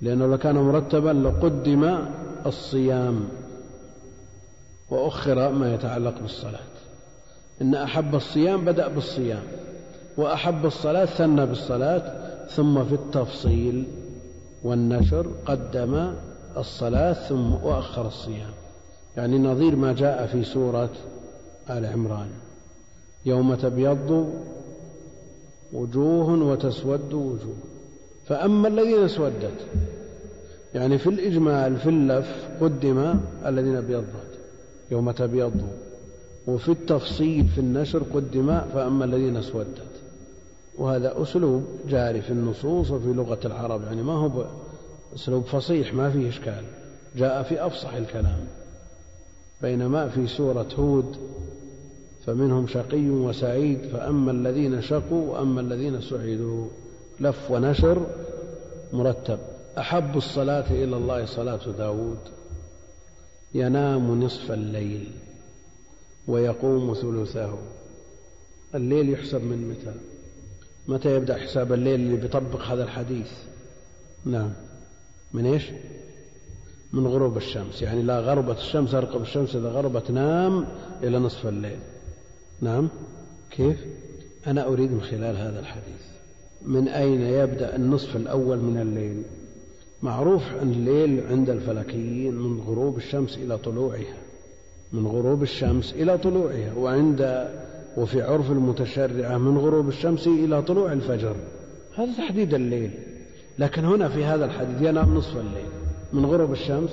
لأنه 0.00 0.26
لو 0.26 0.38
كان 0.38 0.54
مرتبا 0.54 1.10
لقدم 1.10 1.98
الصيام 2.46 3.28
وأخر 4.90 5.52
ما 5.52 5.74
يتعلق 5.74 6.20
بالصلاة. 6.20 6.60
إن 7.62 7.74
أحب 7.74 8.14
الصيام 8.14 8.64
بدأ 8.64 8.88
بالصيام 8.88 9.42
وأحب 10.16 10.66
الصلاة 10.66 11.04
ثنى 11.04 11.46
بالصلاة 11.46 12.12
ثم 12.46 12.84
في 12.84 12.94
التفصيل. 12.94 13.84
والنشر 14.62 15.26
قدم 15.46 16.12
الصلاة 16.56 17.12
ثم 17.12 17.52
وأخر 17.52 18.06
الصيام. 18.06 18.50
يعني 19.16 19.38
نظير 19.38 19.76
ما 19.76 19.92
جاء 19.92 20.26
في 20.26 20.44
سورة 20.44 20.90
آل 21.70 21.86
عمران. 21.86 22.28
يوم 23.26 23.54
تبيض 23.54 24.32
وجوه 25.72 26.42
وتسود 26.42 27.14
وجوه. 27.14 27.56
فأما 28.26 28.68
الذين 28.68 29.04
اسودت 29.04 29.66
يعني 30.74 30.98
في 30.98 31.06
الإجمال 31.06 31.76
في 31.76 31.88
اللف 31.88 32.48
قدم 32.60 33.14
الذين 33.46 33.76
ابيضت. 33.76 34.38
يوم 34.90 35.10
تبيض 35.10 35.62
وفي 36.46 36.68
التفصيل 36.68 37.46
في 37.46 37.60
النشر 37.60 38.02
قدم 38.14 38.60
فأما 38.60 39.04
الذين 39.04 39.36
اسودت. 39.36 39.95
وهذا 40.78 41.22
أسلوب 41.22 41.64
جاري 41.88 42.22
في 42.22 42.30
النصوص 42.30 42.90
وفي 42.90 43.12
لغة 43.12 43.40
العرب 43.44 43.84
يعني 43.84 44.02
ما 44.02 44.12
هو 44.12 44.46
أسلوب 45.14 45.44
فصيح 45.44 45.94
ما 45.94 46.10
فيه 46.10 46.28
إشكال 46.28 46.64
جاء 47.16 47.42
في 47.42 47.66
أفصح 47.66 47.94
الكلام 47.94 48.46
بينما 49.62 50.08
في 50.08 50.26
سورة 50.26 50.68
هود 50.78 51.16
فمنهم 52.26 52.66
شقي 52.66 53.08
وسعيد 53.10 53.78
فأما 53.92 54.30
الذين 54.30 54.82
شقوا 54.82 55.32
وأما 55.32 55.60
الذين 55.60 56.00
سعدوا 56.00 56.66
لف 57.20 57.50
ونشر 57.50 58.06
مرتب 58.92 59.38
أحب 59.78 60.16
الصلاة 60.16 60.70
إلى 60.70 60.96
الله 60.96 61.24
صلاة 61.24 61.60
داود 61.78 62.18
ينام 63.54 64.20
نصف 64.24 64.52
الليل 64.52 65.10
ويقوم 66.28 66.94
ثلثه 66.94 67.58
الليل 68.74 69.10
يحسب 69.10 69.40
من 69.44 69.68
متى؟ 69.68 70.15
متى 70.88 71.14
يبدأ 71.14 71.38
حساب 71.38 71.72
الليل 71.72 72.00
اللي 72.00 72.16
بيطبق 72.16 72.62
هذا 72.62 72.84
الحديث؟ 72.84 73.30
نعم. 74.24 74.52
من 75.32 75.46
إيش؟ 75.46 75.70
من 76.92 77.06
غروب 77.06 77.36
الشمس. 77.36 77.82
يعني 77.82 78.02
لا 78.02 78.20
غربت 78.20 78.58
الشمس 78.58 78.94
أرقب 78.94 79.22
الشمس. 79.22 79.56
إذا 79.56 79.68
غربت 79.68 80.10
نام 80.10 80.66
إلى 81.02 81.18
نصف 81.18 81.46
الليل. 81.46 81.78
نعم. 82.60 82.88
كيف؟ 83.50 83.84
أنا 84.46 84.66
أريد 84.66 84.92
من 84.92 85.00
خلال 85.00 85.36
هذا 85.36 85.60
الحديث. 85.60 86.06
من 86.62 86.88
أين 86.88 87.20
يبدأ 87.20 87.76
النصف 87.76 88.16
الأول 88.16 88.58
من 88.58 88.80
الليل؟ 88.80 89.22
معروف 90.02 90.42
أن 90.62 90.70
الليل 90.70 91.26
عند 91.26 91.50
الفلكيين 91.50 92.34
من 92.34 92.60
غروب 92.60 92.96
الشمس 92.96 93.36
إلى 93.36 93.58
طلوعها. 93.58 94.16
من 94.92 95.06
غروب 95.06 95.42
الشمس 95.42 95.92
إلى 95.92 96.18
طلوعها. 96.18 96.74
وعند 96.76 97.48
وفي 97.96 98.22
عرف 98.22 98.50
المتشرعة 98.50 99.38
من 99.38 99.58
غروب 99.58 99.88
الشمس 99.88 100.26
إلى 100.26 100.62
طلوع 100.62 100.92
الفجر. 100.92 101.36
هذا 101.96 102.12
تحديد 102.18 102.54
الليل. 102.54 102.90
لكن 103.58 103.84
هنا 103.84 104.08
في 104.08 104.24
هذا 104.24 104.44
الحديث 104.44 104.82
ينام 104.82 105.14
نصف 105.14 105.36
الليل. 105.36 105.68
من 106.12 106.26
غروب 106.26 106.52
الشمس 106.52 106.90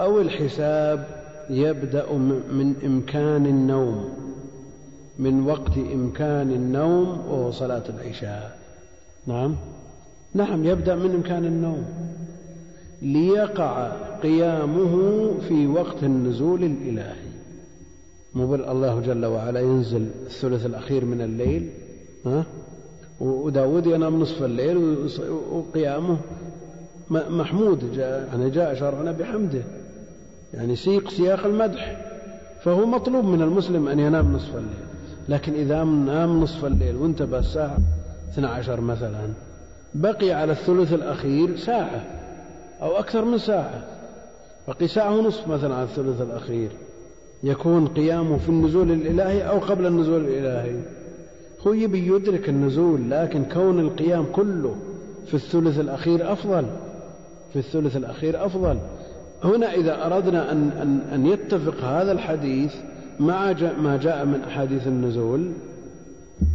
أو 0.00 0.20
الحساب 0.20 1.06
يبدأ 1.50 2.12
من 2.52 2.74
إمكان 2.84 3.46
النوم. 3.46 4.08
من 5.18 5.46
وقت 5.46 5.76
إمكان 5.78 6.50
النوم 6.50 7.08
وهو 7.08 7.50
صلاة 7.50 7.82
العشاء. 7.88 8.58
نعم. 9.26 9.56
نعم 10.34 10.64
يبدأ 10.64 10.94
من 10.94 11.14
إمكان 11.14 11.44
النوم. 11.44 11.84
ليقع 13.02 13.92
قيامه 14.22 15.30
في 15.48 15.66
وقت 15.66 16.02
النزول 16.02 16.64
الإلهي. 16.64 17.31
مو 18.34 18.54
الله 18.54 19.00
جل 19.00 19.26
وعلا 19.26 19.60
ينزل 19.60 20.06
الثلث 20.26 20.66
الأخير 20.66 21.04
من 21.04 21.20
الليل 21.20 21.70
ها؟ 22.26 22.44
وداود 23.20 23.86
ينام 23.86 24.20
نصف 24.20 24.42
الليل 24.42 25.08
وقيامه 25.50 26.16
محمود 27.10 27.92
جاء 27.92 28.28
يعني 28.32 28.50
جاء 28.50 28.74
شرعنا 28.74 29.12
بحمده. 29.12 29.62
يعني 30.54 30.76
سيق 30.76 31.10
سياق 31.10 31.46
المدح. 31.46 31.96
فهو 32.64 32.86
مطلوب 32.86 33.24
من 33.24 33.42
المسلم 33.42 33.88
أن 33.88 34.00
ينام 34.00 34.32
نصف 34.32 34.56
الليل. 34.56 34.86
لكن 35.28 35.54
إذا 35.54 35.84
نام 35.84 36.40
نصف 36.40 36.64
الليل 36.64 36.96
وانتبه 36.96 37.38
الساعة 37.38 37.78
12 38.32 38.80
مثلا 38.80 39.28
بقي 39.94 40.32
على 40.32 40.52
الثلث 40.52 40.92
الأخير 40.92 41.56
ساعة 41.56 42.04
أو 42.82 42.98
أكثر 42.98 43.24
من 43.24 43.38
ساعة. 43.38 43.84
بقي 44.68 44.88
ساعة 44.88 45.18
ونصف 45.18 45.48
مثلا 45.48 45.74
على 45.74 45.84
الثلث 45.84 46.20
الأخير. 46.20 46.70
يكون 47.42 47.86
قيامه 47.86 48.36
في 48.36 48.48
النزول 48.48 48.92
الإلهي 48.92 49.42
أو 49.42 49.58
قبل 49.58 49.86
النزول 49.86 50.20
الإلهي. 50.20 50.76
هو 51.66 51.72
يبي 51.72 52.06
يدرك 52.06 52.48
النزول 52.48 53.10
لكن 53.10 53.44
كون 53.44 53.80
القيام 53.80 54.26
كله 54.32 54.74
في 55.26 55.34
الثلث 55.34 55.80
الأخير 55.80 56.32
أفضل. 56.32 56.66
في 57.52 57.58
الثلث 57.58 57.96
الأخير 57.96 58.46
أفضل. 58.46 58.78
هنا 59.44 59.74
إذا 59.74 60.06
أردنا 60.06 60.52
أن, 60.52 60.70
أن, 60.70 61.00
أن 61.14 61.26
يتفق 61.26 61.84
هذا 61.84 62.12
الحديث 62.12 62.74
مع 63.20 63.52
ما 63.78 63.96
جاء 64.02 64.24
من 64.24 64.40
أحاديث 64.40 64.86
النزول 64.86 65.52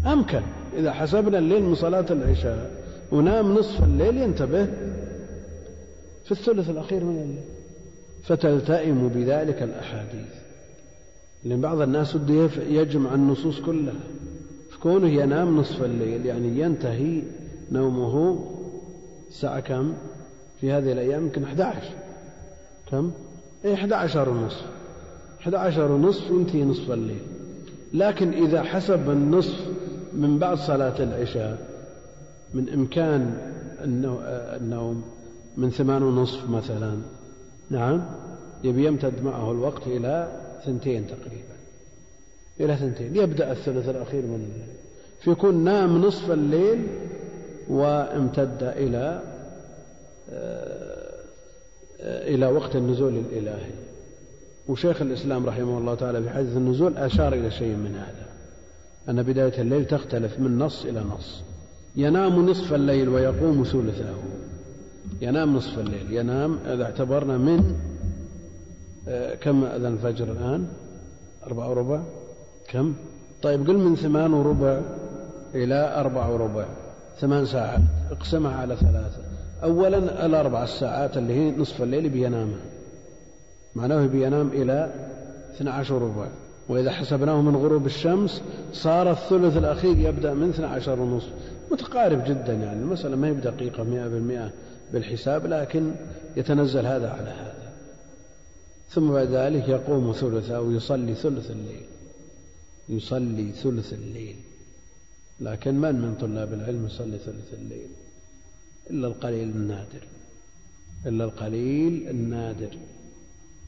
أمكن. 0.06 0.41
إذا 0.78 0.91
حسبنا 0.91 1.38
الليل 1.38 1.63
من 1.63 1.76
صلاة 1.76 2.06
العشاء 2.10 2.71
ونام 3.12 3.54
نصف 3.54 3.84
الليل 3.84 4.17
ينتبه. 4.17 4.65
في 6.26 6.32
الثلث 6.32 6.69
الأخير 6.69 7.04
من 7.04 7.15
الليل. 7.15 7.43
فتلتئم 8.23 9.08
بذلك 9.08 9.63
الأحاديث. 9.63 10.46
لأن 11.47 11.62
بعض 11.62 11.81
الناس 11.81 12.15
وده 12.15 12.49
يجمع 12.69 13.13
النصوص 13.15 13.60
كلها. 13.60 13.99
فكونه 14.71 15.07
ينام 15.07 15.57
نصف 15.57 15.83
الليل 15.83 16.25
يعني 16.25 16.60
ينتهي 16.60 17.21
نومه 17.71 18.45
الساعة 19.29 19.60
كم؟ 19.60 19.93
في 20.62 20.71
هذه 20.71 20.91
الأيام 20.91 21.23
يمكن 21.23 21.43
11 21.43 21.81
كم؟ 22.91 23.12
إيه 23.65 23.73
11 23.73 24.29
ونصف. 24.29 24.65
11 25.41 25.91
ونصف 25.91 26.31
ينتهي 26.31 26.63
نصف 26.63 26.91
الليل. 26.91 27.21
لكن 27.93 28.33
إذا 28.33 28.63
حسب 28.63 29.10
النصف 29.10 29.67
من 30.13 30.39
بعد 30.39 30.57
صلاة 30.57 31.03
العشاء 31.03 31.67
من 32.53 32.69
إمكان 32.69 33.38
النوم 33.81 35.03
من 35.57 35.69
ثمان 35.69 36.03
ونصف 36.03 36.49
مثلا 36.49 36.97
نعم 37.69 38.05
يبي 38.63 38.86
يمتد 38.86 39.23
معه 39.23 39.51
الوقت 39.51 39.88
إلى 39.88 40.27
ثنتين 40.65 41.07
تقريبا 41.07 41.57
إلى 42.59 42.75
ثنتين. 42.75 43.15
يبدأ 43.15 43.51
الثلث 43.51 43.89
الأخير 43.89 44.21
من 44.21 44.35
الليل 44.35 44.67
فيكون 45.19 45.63
نام 45.63 45.97
نصف 46.01 46.31
الليل 46.31 46.87
وامتد 47.69 48.63
إلى 48.63 49.21
آه، 50.31 51.07
إلى 52.01 52.47
وقت 52.47 52.75
النزول 52.75 53.17
الإلهي. 53.17 53.71
وشيخ 54.67 55.01
الإسلام 55.01 55.45
رحمه 55.45 55.77
الله 55.77 55.95
تعالى 55.95 56.23
في 56.23 56.29
حديث 56.29 56.57
النزول 56.57 56.97
أشار 56.97 57.33
إلى 57.33 57.51
شيء 57.51 57.75
من 57.75 57.95
هذا 57.95 58.27
أن 59.09 59.23
بداية 59.23 59.61
الليل 59.61 59.85
تختلف 59.85 60.39
من 60.39 60.57
نص 60.57 60.85
إلى 60.85 60.99
نص. 60.99 61.41
ينام 61.95 62.49
نصف 62.49 62.73
الليل 62.73 63.09
ويقوم 63.09 63.63
ثلثه. 63.63 64.15
ينام 65.21 65.55
نصف 65.55 65.79
الليل 65.79 66.13
ينام 66.13 66.59
إذا 66.65 66.83
اعتبرنا 66.83 67.37
من 67.37 67.75
كم 69.41 69.63
أذن 69.63 69.85
الفجر 69.85 70.31
الآن؟ 70.31 70.67
أربعة 71.47 71.69
وربع؟ 71.69 72.01
كم؟ 72.67 72.93
طيب 73.41 73.67
قل 73.67 73.77
من 73.77 73.95
ثمان 73.95 74.33
وربع 74.33 74.81
إلى 75.55 75.95
أربعة 75.95 76.33
وربع. 76.33 76.65
ثمان 77.19 77.45
ساعات. 77.45 77.81
اقسمها 78.11 78.55
على 78.55 78.75
ثلاثة. 78.75 79.21
أولا 79.63 80.25
الأربع 80.25 80.63
الساعات 80.63 81.17
اللي 81.17 81.33
هي 81.33 81.51
نصف 81.51 81.81
الليل 81.81 82.09
بينامها 82.09 82.59
معناه 83.75 84.05
بينام 84.05 84.47
إلى 84.47 84.91
12 85.55 85.93
وربع. 85.93 86.27
وإذا 86.69 86.91
حسبناه 86.91 87.41
من 87.41 87.55
غروب 87.55 87.85
الشمس 87.85 88.41
صار 88.73 89.11
الثلث 89.11 89.57
الأخير 89.57 89.97
يبدأ 89.97 90.33
من 90.33 90.49
12 90.49 90.99
ونصف. 90.99 91.29
متقارب 91.71 92.23
جدا 92.23 92.53
يعني. 92.53 92.79
المسألة 92.79 93.15
ما 93.15 93.27
هي 93.27 93.33
بدقيقة 93.33 93.83
مئة 93.83 94.07
بالمئة 94.07 94.51
بالحساب 94.93 95.45
لكن 95.45 95.91
يتنزل 96.37 96.85
هذا 96.85 97.09
على 97.09 97.29
هذا. 97.29 97.56
ثم 98.89 99.12
بعد 99.12 99.28
ذلك 99.28 99.69
يقوم 99.69 100.13
ثلثه 100.13 100.62
ويصلي 100.62 101.15
ثلث 101.15 101.52
الليل. 101.52 101.86
يصلي 102.89 103.52
ثلث 103.52 103.93
الليل. 103.93 104.36
لكن 105.39 105.76
من 105.76 105.95
من 105.95 106.15
طلاب 106.15 106.54
العلم 106.54 106.86
يصلي 106.86 107.17
ثلث 107.17 107.54
الليل؟ 107.54 107.89
إلا 108.89 109.08
القليل 109.08 109.50
النادر. 109.50 110.04
إلا 111.06 111.23
القليل 111.23 112.10
النادر. 112.10 112.78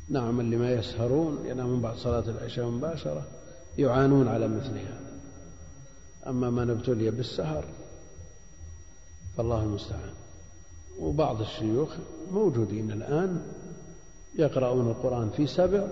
نعم 0.10 0.40
اللي 0.40 0.58
ما 0.58 0.74
يسهرون 0.74 1.46
ينامون 1.46 1.82
بعد 1.82 1.98
صلاة 1.98 2.30
العشاء 2.30 2.66
مباشرة 2.66 3.28
يعانون 3.78 4.28
على 4.28 4.48
مثل 4.48 4.78
هذا. 4.78 5.20
أما 6.28 6.50
من 6.50 6.70
ابتلي 6.70 7.12
بالسهر 7.12 7.66
فالله 9.38 9.64
المستعان. 9.64 10.14
وبعض 11.00 11.42
الشيوخ 11.42 11.90
موجودين 12.32 12.92
الآن 12.92 13.42
يقرؤون 14.40 14.88
القرآن 14.88 15.30
في 15.30 15.48
سبع 15.48 15.84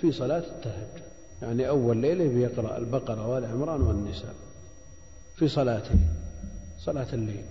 في 0.00 0.12
صلاة 0.12 0.38
التهجد. 0.38 1.02
يعني 1.42 1.68
أول 1.68 1.96
ليلة 1.96 2.28
بيقرأ 2.28 2.78
البقرة 2.78 3.28
والعمران 3.28 3.82
والنساء 3.82 4.34
في 5.36 5.48
صلاته 5.48 5.98
صلاة 6.78 7.06
الليل. 7.12 7.44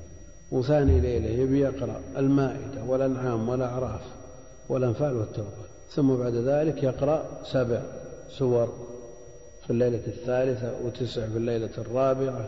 وثاني 0.52 1.00
ليلة 1.00 1.30
يبي 1.30 1.60
يقرأ 1.60 2.02
المائدة 2.18 2.84
والأنعام 2.88 3.50
والأعراف 3.50 4.02
والأنفال 4.70 5.16
والتوبة. 5.18 5.70
ثم 5.92 6.16
بعد 6.16 6.34
ذلك 6.34 6.84
يقرأ 6.84 7.26
سبع 7.44 7.82
سور 8.30 8.74
في 9.64 9.70
الليلة 9.74 10.02
الثالثة 10.08 10.72
وتسع 10.86 11.28
في 11.28 11.38
الليلة 11.38 11.70
الرابعة 11.78 12.48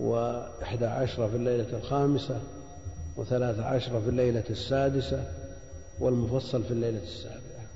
وإحدى 0.00 0.86
عشرة 0.86 1.26
في 1.26 1.36
الليلة 1.36 1.66
الخامسة 1.78 2.40
وثلاث 3.16 3.60
عشرة 3.60 4.00
في 4.00 4.08
الليلة 4.08 4.44
السادسة 4.50 5.24
والمفصل 6.02 6.64
في 6.64 6.70
الليلة 6.70 7.02
السابعة. 7.02 7.66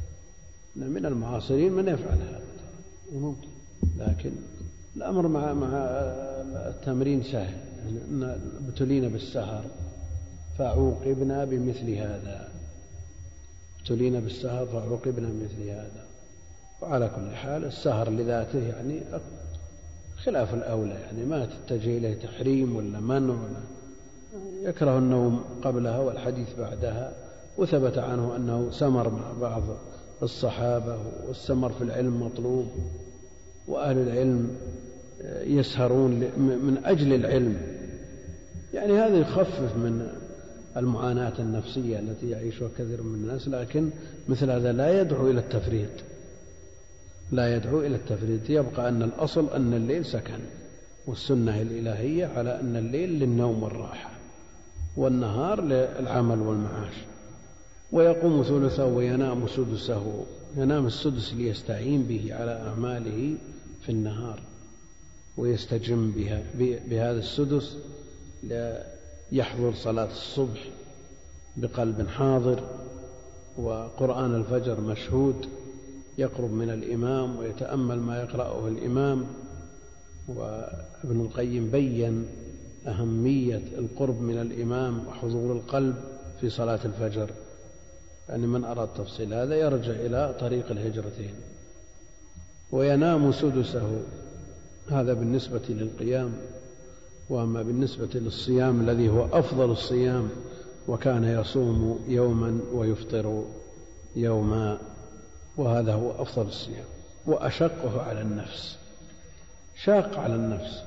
من 0.76 1.06
المعاصرين 1.06 1.72
من 1.72 1.88
يفعل 1.88 2.18
هذا. 2.18 2.40
ممكن 3.12 3.48
لكن 3.98 4.30
الأمر 4.96 5.28
مع 5.28 5.52
مع 5.52 5.68
التمرين 6.68 7.22
سهل. 7.22 7.56
يعني 7.86 8.36
ابتلينا 8.68 9.08
بالسهر. 9.08 9.64
فعوقبنا 10.58 11.44
بمثل 11.44 11.90
هذا. 11.90 12.48
ابتلينا 13.80 14.20
بالسهر 14.20 14.66
فعوقبنا 14.66 15.28
بمثل 15.28 15.70
هذا. 15.70 16.06
وعلى 16.82 17.10
كل 17.16 17.36
حال 17.36 17.64
السهر 17.64 18.10
لذاته 18.10 18.68
يعني 18.68 19.00
خلاف 20.16 20.54
الأولى. 20.54 20.94
يعني 20.94 21.24
ما 21.24 21.46
تتجه 21.46 21.98
إليه 21.98 22.14
تحريم 22.14 22.76
ولا 22.76 23.00
منع 23.00 23.34
ولا 23.34 23.60
يكره 24.62 24.98
النوم 24.98 25.44
قبلها 25.62 25.98
والحديث 25.98 26.48
بعدها. 26.58 27.25
وثبت 27.58 27.98
عنه 27.98 28.36
أنه 28.36 28.70
سمر 28.70 29.10
مع 29.10 29.32
بعض 29.40 29.62
الصحابة 30.22 30.98
والسمر 31.28 31.72
في 31.72 31.84
العلم 31.84 32.22
مطلوب 32.22 32.66
وأهل 33.68 33.98
العلم 33.98 34.56
يسهرون 35.44 36.10
من 36.38 36.80
أجل 36.84 37.12
العلم. 37.12 37.56
يعني 38.74 38.92
هذا 38.92 39.16
يخفف 39.16 39.76
من 39.76 40.08
المعاناة 40.76 41.32
النفسية 41.38 41.98
التي 41.98 42.30
يعيشها 42.30 42.68
كثير 42.78 43.02
من 43.02 43.14
الناس 43.14 43.48
لكن 43.48 43.90
مثل 44.28 44.50
هذا 44.50 44.72
لا 44.72 45.00
يدعو 45.00 45.30
إلى 45.30 45.40
التفريط. 45.40 45.90
لا 47.32 47.56
يدعو 47.56 47.80
إلى 47.80 47.96
التفريط. 47.96 48.50
يبقى 48.50 48.88
أن 48.88 49.02
الأصل 49.02 49.50
أن 49.50 49.74
الليل 49.74 50.04
سكن 50.04 50.38
والسنة 51.06 51.62
الإلهية 51.62 52.26
على 52.26 52.60
أن 52.60 52.76
الليل 52.76 53.10
للنوم 53.10 53.62
والراحة 53.62 54.10
والنهار 54.96 55.60
للعمل 55.60 56.38
والمعاش. 56.38 56.94
ويقوم 57.92 58.42
ثلثه 58.42 58.86
وينام 58.86 59.48
سدسه 59.48 60.24
ينام 60.56 60.86
السدس 60.86 61.34
ليستعين 61.34 62.02
به 62.02 62.34
على 62.34 62.50
أعماله 62.68 63.34
في 63.82 63.92
النهار 63.92 64.40
ويستجم 65.36 66.10
بها 66.10 66.42
بهذا 66.88 67.18
السدس 67.18 67.76
يحضر 69.32 69.74
صلاة 69.74 70.10
الصبح 70.10 70.68
بقلب 71.56 72.08
حاضر 72.08 72.62
وقرآن 73.58 74.34
الفجر 74.34 74.80
مشهود 74.80 75.46
يقرب 76.18 76.52
من 76.52 76.70
الإمام 76.70 77.36
ويتأمل 77.38 77.98
ما 77.98 78.20
يقرأه 78.20 78.68
الإمام. 78.68 79.26
وابن 80.28 81.20
القيم 81.20 81.70
بين 81.70 82.26
أهمية 82.86 83.62
القرب 83.78 84.20
من 84.20 84.38
الإمام 84.38 85.06
وحضور 85.08 85.52
القلب 85.52 85.94
في 86.40 86.50
صلاة 86.50 86.80
الفجر. 86.84 87.30
يعني 88.28 88.46
من 88.46 88.64
أراد 88.64 88.88
تفصيل 88.94 89.34
هذا 89.34 89.54
يرجع 89.54 89.92
إلى 89.92 90.34
طريق 90.40 90.70
الهجرتين. 90.70 91.34
وينام 92.72 93.32
سدسه. 93.32 94.00
هذا 94.90 95.12
بالنسبة 95.14 95.62
للقيام 95.68 96.32
وأما 97.28 97.62
بالنسبة 97.62 98.08
للصيام 98.14 98.80
الذي 98.80 99.08
هو 99.08 99.24
أفضل 99.24 99.70
الصيام 99.70 100.28
وكان 100.88 101.24
يصوم 101.24 102.04
يوما 102.08 102.60
ويفطر 102.72 103.44
يوما 104.16 104.78
وهذا 105.56 105.92
هو 105.92 106.22
أفضل 106.22 106.46
الصيام. 106.46 106.84
وأشقه 107.26 108.02
على 108.02 108.20
النفس. 108.20 108.76
شاق 109.84 110.18
على 110.18 110.34
النفس. 110.34 110.82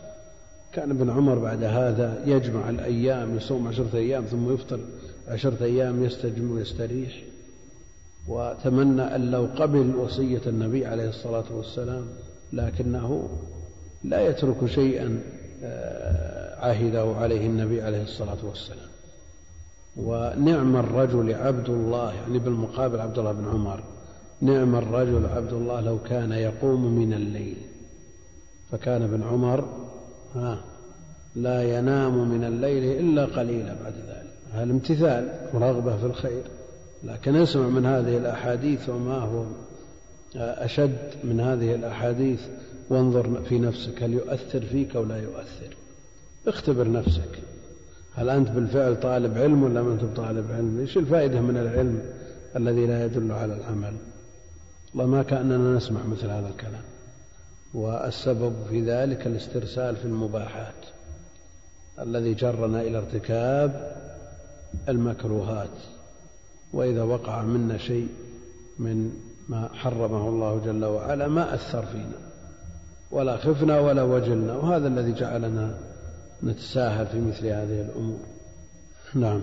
كان 0.74 0.92
ابن 0.92 1.10
عمر 1.10 1.40
بعد 1.40 1.64
هذا 1.64 2.24
يجمع 2.26 2.70
الأيام 2.70 3.38
يصوم 3.38 3.68
عشرة 3.68 3.90
أيام 3.94 4.26
ثم 4.26 4.54
يفطر 4.54 4.80
عشرة 5.28 5.64
أيام 5.64 6.04
يستجم 6.04 6.52
ويستريح. 6.52 7.29
وتمنى 8.28 9.16
أن 9.16 9.32
لو 9.32 9.48
قبل 9.58 9.96
وصية 9.96 10.42
النبي 10.48 10.86
عليه 10.86 11.10
الصلاة 11.10 11.44
والسلام 11.52 12.08
لكنه 12.54 13.30
لا 14.04 14.22
يترك 14.22 14.66
شيئا 14.66 15.22
آه، 15.64 16.66
عهده 16.66 17.16
عليه 17.16 17.46
النبي 17.48 17.82
عليه 17.82 18.04
الصلاة 18.04 18.38
والسلام. 18.44 18.90
ونعم 19.98 20.76
الرجل 20.76 21.34
عبد 21.34 21.70
الله 21.70 22.14
يعني 22.14 22.40
بالمقابل 22.40 23.00
عبد 23.00 23.20
الله 23.20 23.32
بن 23.32 23.48
عمر 23.48 23.84
نعم 24.42 24.76
الرجل 24.76 25.26
عبد 25.26 25.54
الله 25.54 25.82
لو 25.82 26.00
كان 26.00 26.32
يقوم 26.32 27.00
من 27.00 27.14
الليل. 27.14 27.58
فكان 28.72 29.02
ابن 29.02 29.24
عمر 29.24 29.66
ها 30.36 30.60
لا 31.36 31.78
ينام 31.78 32.30
من 32.30 32.44
الليل 32.44 33.00
إلا 33.00 33.26
قليلا 33.26 33.76
بعد 33.84 33.94
ذلك. 33.94 34.34
هذا 34.52 34.72
امتثال 34.72 35.50
ورغبة 35.54 35.98
في 35.98 36.06
الخير. 36.06 36.44
لكن 37.04 37.36
اسمع 37.36 37.68
من 37.68 37.86
هذه 37.86 38.18
الأحاديث 38.18 38.90
وما 38.90 39.18
هو 39.18 39.46
أشد 40.36 40.98
من 41.24 41.40
هذه 41.40 41.76
الأحاديث 41.76 42.42
وانظر 42.90 43.42
في 43.50 43.60
نفسك 43.60 44.04
هل 44.04 44.14
يؤثر 44.14 44.62
فيك 44.62 44.96
أو 44.96 45.04
لا 45.04 45.18
يؤثر؟ 45.18 45.76
اختبر 46.48 46.92
نفسك. 46.92 47.40
هل 48.16 48.30
أنت 48.30 48.50
بالفعل 48.50 49.00
طالب 49.00 49.38
علم 49.38 49.64
ولا 49.64 49.82
ما 49.82 49.94
أنت 49.94 50.04
طالب 50.18 50.52
علم؟ 50.52 50.80
إيش 50.80 50.98
الفائدة 50.98 51.42
من 51.42 51.58
العلم 51.58 52.02
الذي 52.56 52.86
لا 52.86 53.06
يدل 53.06 53.32
على 53.32 53.54
العمل؟ 53.54 53.94
والله 54.94 55.06
ما 55.06 55.24
كأننا 55.24 55.76
نسمع 55.76 56.04
مثل 56.04 56.30
هذا 56.30 56.48
الكلام. 56.48 56.84
والسبب 57.74 58.54
في 58.70 58.82
ذلك 58.82 59.28
الاسترسال 59.28 59.96
في 59.96 60.06
المباحات 60.06 60.74
الذي 62.00 62.34
جرنا 62.34 62.82
إلى 62.82 62.98
ارتكاب 62.98 63.98
المكروهات. 64.90 65.99
وإذا 66.74 67.04
وقع 67.04 67.42
منا 67.42 67.78
شيء 67.78 68.08
من 68.80 69.12
ما 69.50 69.70
حرمه 69.74 70.30
الله 70.30 70.62
جل 70.66 70.86
وعلا 70.86 71.28
ما 71.28 71.54
أثر 71.54 71.86
فينا 71.86 72.30
ولا 73.12 73.38
خفنا 73.38 73.80
ولا 73.80 74.04
وجلنا 74.04 74.54
وهذا 74.54 74.88
الذي 74.88 75.14
جعلنا 75.14 75.78
نتساهل 76.44 77.08
في 77.08 77.22
مثل 77.22 77.46
هذه 77.46 77.82
الأمور. 77.82 78.20
نعم. 79.16 79.42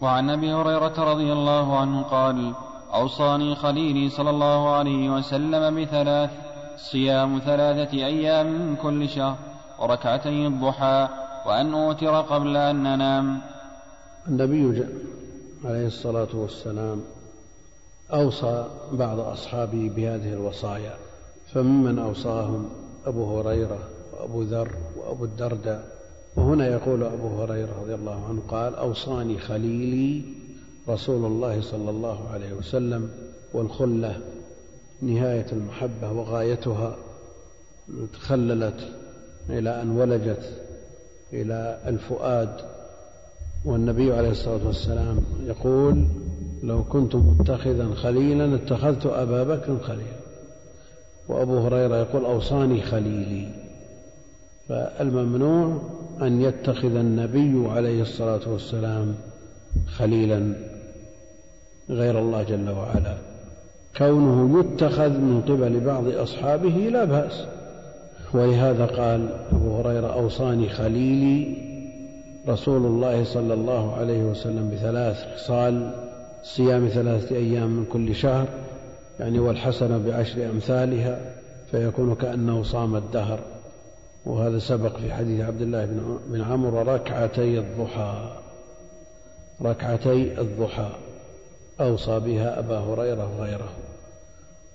وعن 0.00 0.30
أبي 0.30 0.52
هريرة 0.52 1.12
رضي 1.12 1.32
الله 1.32 1.78
عنه 1.78 2.02
قال 2.02 2.54
أوصاني 2.94 3.54
خليلي 3.54 4.08
صلى 4.08 4.30
الله 4.30 4.70
عليه 4.74 5.10
وسلم 5.10 5.82
بثلاث 5.82 6.30
صيام 6.76 7.38
ثلاثة 7.38 7.92
أيام 7.92 8.46
من 8.46 8.76
كل 8.76 9.08
شهر 9.08 9.36
وركعتي 9.78 10.46
الضحى 10.46 11.08
وأن 11.46 11.74
أوتر 11.74 12.20
قبل 12.20 12.56
أن 12.56 12.86
أنام. 12.86 13.40
النبي 14.28 14.84
عليه 15.64 15.86
الصلاة 15.86 16.28
والسلام 16.34 17.00
أوصى 18.12 18.66
بعض 18.92 19.20
أصحابه 19.20 19.90
بهذه 19.96 20.32
الوصايا 20.32 20.94
فممن 21.54 21.98
أوصاهم 21.98 22.68
أبو 23.06 23.38
هريرة 23.40 23.78
وأبو 24.12 24.42
ذر 24.42 24.70
وأبو 24.96 25.24
الدرداء. 25.24 25.98
وهنا 26.36 26.68
يقول 26.68 27.02
أبو 27.02 27.42
هريرة 27.42 27.80
رضي 27.82 27.94
الله 27.94 28.24
عنه 28.28 28.42
قال 28.48 28.74
أوصاني 28.74 29.38
خليلي 29.38 30.22
رسول 30.88 31.24
الله 31.24 31.60
صلى 31.60 31.90
الله 31.90 32.28
عليه 32.28 32.52
وسلم 32.52 33.10
والخلة 33.54 34.20
نهاية 35.02 35.46
المحبة 35.52 36.12
وغايتها 36.12 36.96
تخللت 38.12 38.88
إلى 39.50 39.82
أن 39.82 39.90
ولجت 39.90 40.62
إلى 41.32 41.80
الفؤاد 41.86 42.60
والنبي 43.64 44.12
عليه 44.12 44.30
الصلاة 44.30 44.66
والسلام 44.66 45.20
يقول 45.46 46.04
لو 46.62 46.84
كنت 46.84 47.16
متخذا 47.16 47.94
خليلا 47.94 48.54
اتخذت 48.54 49.06
أبا 49.06 49.44
بكر 49.44 49.78
خليلا. 49.78 50.18
وأبو 51.28 51.58
هريرة 51.58 51.96
يقول 51.96 52.24
أوصاني 52.24 52.82
خليلي. 52.82 53.48
فالممنوع 54.68 55.78
أن 56.22 56.40
يتخذ 56.40 56.96
النبي 56.96 57.68
عليه 57.68 58.02
الصلاة 58.02 58.40
والسلام 58.46 59.14
خليلا 59.86 60.54
غير 61.90 62.18
الله 62.18 62.42
جل 62.42 62.70
وعلا. 62.70 63.14
كونه 63.96 64.60
يتخذ 64.60 65.10
من 65.10 65.40
قبل 65.40 65.80
بعض 65.80 66.08
أصحابه 66.08 66.88
لا 66.92 67.04
بأس. 67.04 67.44
ولهذا 68.34 68.86
قال 68.86 69.28
أبو 69.52 69.76
هريرة 69.76 70.06
أوصاني 70.06 70.68
خليلي. 70.68 71.67
رسول 72.48 72.86
الله 72.86 73.24
صلى 73.24 73.54
الله 73.54 73.96
عليه 73.96 74.22
وسلم 74.22 74.70
بثلاث 74.70 75.34
خصال 75.34 75.90
صيام 76.42 76.88
ثلاثة 76.88 77.36
أيام 77.36 77.70
من 77.70 77.84
كل 77.92 78.14
شهر 78.14 78.48
يعني 79.20 79.38
والحسنة 79.38 79.98
بعشر 79.98 80.50
أمثالها 80.50 81.20
فيكون 81.70 82.14
كأنه 82.14 82.62
صام 82.62 82.96
الدهر. 82.96 83.40
وهذا 84.26 84.58
سبق 84.58 84.96
في 84.96 85.12
حديث 85.12 85.40
عبد 85.40 85.62
الله 85.62 85.84
بن 86.28 86.42
عمرو 86.42 86.82
ركعتي 86.82 87.58
الضحى. 87.58 88.30
ركعتي 89.62 90.40
الضحى. 90.40 90.90
أوصى 91.80 92.20
بها 92.20 92.58
أبا 92.58 92.78
هريرة 92.78 93.38
وغيره. 93.38 93.70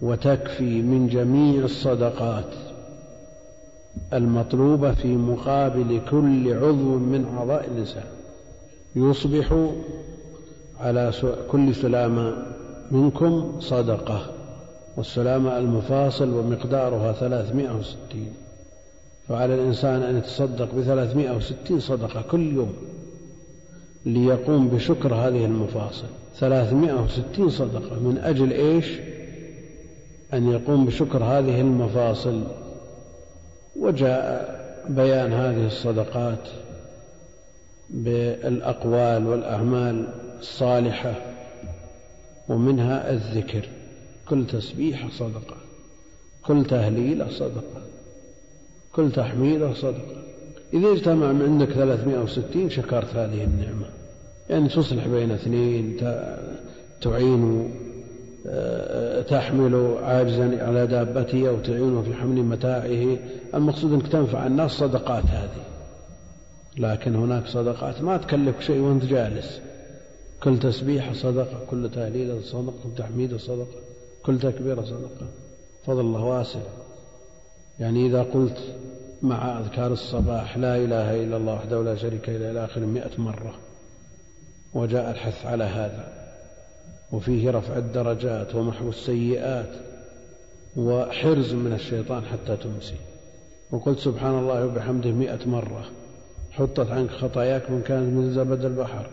وتكفي 0.02 0.82
من 0.82 1.08
جميع 1.08 1.64
الصدقات. 1.64 2.54
المطلوبة 4.14 4.92
في 4.94 5.08
مقابل 5.08 6.02
كل 6.12 6.54
عضو 6.54 6.98
من 6.98 7.26
أعضاء 7.38 7.68
الإنسان. 7.72 8.04
يصبح 8.96 9.70
على 10.80 11.12
كل 11.52 11.76
سلامة 11.76 12.36
منكم 12.92 13.60
صدقة 13.60 14.32
والسلامة 14.98 15.58
المفاصل 15.58 16.34
ومقدارها 16.34 17.14
ثلاثمائة 17.14 17.78
وستين. 17.78 18.34
فعلى 19.30 19.56
الإنسان 19.56 20.02
أن 20.02 20.18
يتصدق 20.18 20.76
بثلاثمائة 20.76 21.36
وستين 21.36 21.80
صدقة 21.80 22.22
كل 22.22 22.54
يوم 22.54 22.74
ليقوم 24.06 24.68
بشكر 24.68 25.16
هذه 25.16 25.46
المفاصل. 25.46 26.08
ثلاثمائة 26.36 27.04
وستين 27.04 27.50
صدقة 27.50 28.00
من 28.00 28.18
أجل 28.18 28.52
إيش؟ 28.52 29.00
أن 30.34 30.52
يقوم 30.52 30.86
بشكر 30.86 31.24
هذه 31.24 31.62
المفاصل 31.62 32.44
وجاء 33.76 34.64
بيان 34.90 35.34
هذه 35.34 35.68
الصدقات 35.68 36.48
بالأقوال 37.90 39.28
والأعمال 39.28 40.08
الصالحة 40.40 41.16
ومنها 42.50 43.12
الذكر. 43.12 43.70
كل 44.30 44.48
تسبيحة 44.48 45.10
صدقة 45.10 45.58
كل 46.46 46.66
تهليلة 46.66 47.30
صدقة 47.30 47.82
كل 48.94 49.12
تحميدة 49.12 49.74
صدقة. 49.74 50.24
إذا 50.74 50.92
اجتمع 50.92 51.32
من 51.32 51.42
عندك 51.42 51.74
360 51.74 52.70
شكرت 52.70 53.16
هذه 53.16 53.44
النعمة. 53.44 53.86
يعني 54.50 54.70
تصلح 54.70 55.08
بين 55.08 55.32
اثنين 55.32 55.98
تعين 57.02 57.74
تحمل 59.28 59.98
عاجزا 60.02 60.64
على 60.64 60.88
دابته 60.88 61.50
أو 61.50 61.60
تعينه 61.60 62.02
في 62.02 62.14
حمل 62.14 62.44
متاعه. 62.44 63.18
المقصود 63.54 63.94
أنك 63.94 64.08
تنفع 64.08 64.48
الناس 64.48 64.72
صدقات 64.72 65.24
هذه. 65.26 65.64
لكن 66.78 67.16
هناك 67.16 67.48
صدقات 67.48 68.02
ما 68.02 68.18
تكلف 68.18 68.62
شيء 68.62 68.80
وأنت 68.80 69.06
جالس. 69.06 69.60
كل 70.44 70.60
تسبيحة 70.60 71.14
صدقة 71.14 71.66
كل 71.70 71.90
تهليلة 71.90 72.42
صدقة 72.42 72.74
كل 72.84 72.90
تحميدة 72.98 73.38
صدقة 73.38 73.80
كل 74.26 74.40
تكبيرة 74.40 74.82
صدقة. 74.82 75.28
فضل 75.86 76.02
الله 76.02 76.24
واسع. 76.24 76.60
يعني 77.80 78.08
إذا 78.08 78.24
قلت 78.24 78.58
مع 79.22 79.60
أذكار 79.60 79.92
الصباح 79.92 80.58
لا 80.58 80.76
إله 80.76 81.24
إلا 81.24 81.38
الله 81.38 81.54
وحده 81.54 81.84
لا 81.84 81.96
شريك 81.96 82.30
له 82.30 82.52
إلى 82.52 82.66
آخر 82.66 82.82
مئة 82.82 83.22
مرة 83.22 83.56
وجاء 84.74 85.12
الحث 85.12 85.46
على 85.46 85.64
هذا. 85.64 86.23
وفيه 87.14 87.52
رفع 87.52 87.78
الدرجات 87.78 88.56
ومحو 88.56 88.90
السيئات 88.90 89.70
وحرز 90.78 91.54
من 91.54 91.74
الشيطان 91.74 92.24
حتى 92.26 92.58
تمسي. 92.58 92.96
وقلت 93.72 94.00
سبحان 94.00 94.40
الله 94.40 94.66
وبحمده 94.66 95.12
مئة 95.12 95.40
مرة. 95.46 95.86
حطت 96.52 96.92
عنك 96.92 97.10
خطاياك 97.10 97.72
من 97.72 97.82
كانت 97.82 98.18
من 98.18 98.34
زبد 98.34 98.66
البحر. 98.66 99.10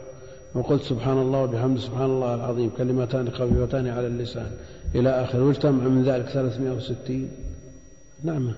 وقلت 0.55 0.83
سبحان 0.83 1.19
الله 1.19 1.43
وبحمده 1.43 1.81
سبحان 1.81 2.11
الله 2.11 2.35
العظيم. 2.35 2.71
كلمتان 2.79 3.31
خفيفتان 3.31 3.89
على 3.89 4.07
اللسان. 4.07 4.51
إلى 4.95 5.11
آخره 5.11 5.45
واجتمع 5.45 5.85
من 5.85 6.05
ذلك 6.05 6.29
360 6.29 7.31
نعمة 8.25 8.55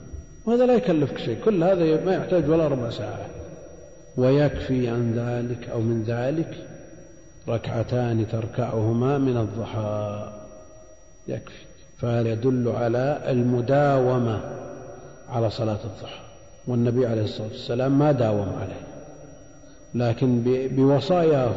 وهذا 0.47 0.67
لا 0.67 0.75
يكلفك 0.75 1.19
شيء. 1.19 1.39
كل 1.45 1.65
هذا 1.65 2.05
ما 2.05 2.15
يحتاج 2.15 2.51
ولا 2.51 2.69
ربع 2.69 2.91
ساعة. 2.91 3.27
ويكفي 4.17 4.89
عن 4.89 5.13
ذلك 5.15 5.69
أو 5.69 5.81
من 5.81 6.03
ذلك 6.03 6.67
ركعتان 7.49 8.27
تركعهما 8.29 9.19
من 9.19 9.37
الضحى. 9.37 10.33
يكفي. 11.29 11.65
فهذا 11.99 12.29
يدل 12.29 12.69
على 12.69 13.23
المداومة 13.29 14.41
على 15.29 15.51
صلاة 15.51 15.79
الضحى؟ 15.85 16.23
والنبي 16.67 17.07
عليه 17.07 17.23
الصلاة 17.23 17.49
والسلام 17.49 17.99
ما 17.99 18.13
داوم 18.13 18.53
عليه. 18.61 18.83
لكن 19.95 20.43
بوصاياه 20.47 21.55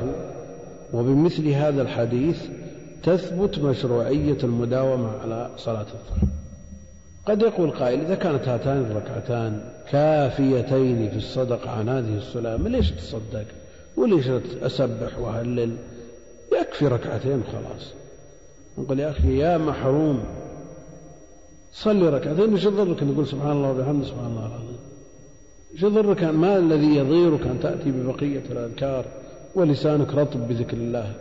وبمثل 0.93 1.47
هذا 1.47 1.81
الحديث 1.81 2.43
تثبت 3.03 3.59
مشروعية 3.59 4.37
المداومة 4.43 5.11
على 5.21 5.49
صلاة 5.57 5.81
الضحى. 5.81 6.27
قد 7.25 7.41
يقول 7.41 7.71
قائل 7.71 8.01
إذا 8.01 8.15
كانت 8.15 8.47
هاتان 8.47 8.77
الركعتان 8.77 9.61
كافيتين 9.91 11.09
في 11.09 11.17
الصدقة 11.17 11.69
عن 11.69 11.89
هذه 11.89 12.17
السلامة 12.17 12.69
ليش 12.69 12.91
تصدق؟ 12.91 13.45
وليش 13.97 14.27
أسبح 14.61 15.19
وأهلل. 15.19 15.75
يكفي 16.61 16.87
ركعتين 16.87 17.43
خلاص. 17.43 17.93
نقول 18.77 18.99
يا 18.99 19.09
أخي 19.09 19.37
يا 19.37 19.57
محروم. 19.57 20.23
صلي 21.73 22.09
ركعتين. 22.09 22.53
إيش 22.53 22.65
يضرك 22.65 23.01
أن 23.03 23.13
تقول 23.13 23.27
سبحان 23.27 23.51
الله 23.51 23.71
وبحمده؟ 23.71 24.05
سبحان 24.05 24.25
الله 24.25 24.45
العظيم. 24.47 24.77
إيش 25.73 25.83
يضرك؟ 25.83 26.23
ما 26.23 26.57
الذي 26.57 26.95
يضيرك 26.95 27.47
أن 27.47 27.59
تأتي 27.59 27.91
ببقية 27.91 28.43
الأذكار 28.51 29.05
ولسانك 29.55 30.13
رطب 30.13 30.47
بذكر 30.47 30.77
الله. 30.77 31.13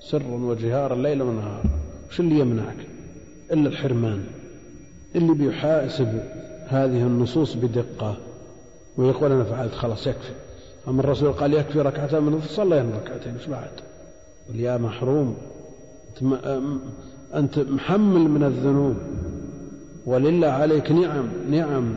سرا 0.00 0.24
وجهارا 0.24 0.96
ليلا 0.96 1.24
ونهارا 1.24 1.64
وش 2.10 2.20
اللي 2.20 2.38
يمنعك؟ 2.38 2.86
إلا 3.52 3.68
الحرمان. 3.68 4.24
اللي 5.16 5.34
بيحاسب 5.34 6.20
هذه 6.66 7.02
النصوص 7.02 7.54
بدقة. 7.54 8.16
ويقول 8.96 9.32
أنا 9.32 9.44
فعلت. 9.44 9.74
خلاص 9.74 10.06
يكفي. 10.06 10.32
أما 10.88 11.00
الرسول 11.00 11.32
قال 11.32 11.54
يكفي 11.54 11.80
ركعتين 11.80 12.22
من 12.22 12.40
صلينا 12.40 12.96
ركعتين 13.04 13.34
إيش 13.34 13.46
بعد. 13.46 13.70
قل 14.48 14.60
يا 14.60 14.76
محروم 14.76 15.36
أنت 17.34 17.58
محمل 17.58 18.20
من 18.20 18.44
الذنوب. 18.44 18.96
ولله 20.06 20.48
عليك 20.48 20.92
نعم 20.92 21.28
نعم. 21.50 21.94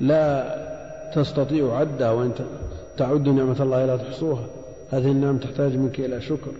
لا 0.00 0.56
تستطيع 1.14 1.76
عدها 1.76 2.10
وأنت 2.10 2.42
تعد 2.96 3.28
نعمة 3.28 3.62
الله 3.62 3.86
لا 3.86 3.96
تحصوها. 3.96 4.46
هذه 4.90 5.10
النعم 5.10 5.38
تحتاج 5.38 5.76
منك 5.76 6.00
إلى 6.00 6.20
شكر. 6.20 6.52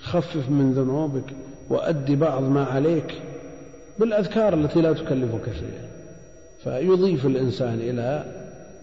خفف 0.00 0.50
من 0.50 0.72
ذنوبك 0.72 1.34
وأد 1.68 2.10
بعض 2.10 2.42
ما 2.42 2.64
عليك 2.64 3.22
بالأذكار 3.98 4.54
التي 4.54 4.80
لا 4.80 4.92
تكلفك 4.92 5.44
شيئا. 5.44 5.90
فيضيف 6.64 7.26
الإنسان 7.26 7.74
إلى 7.74 8.24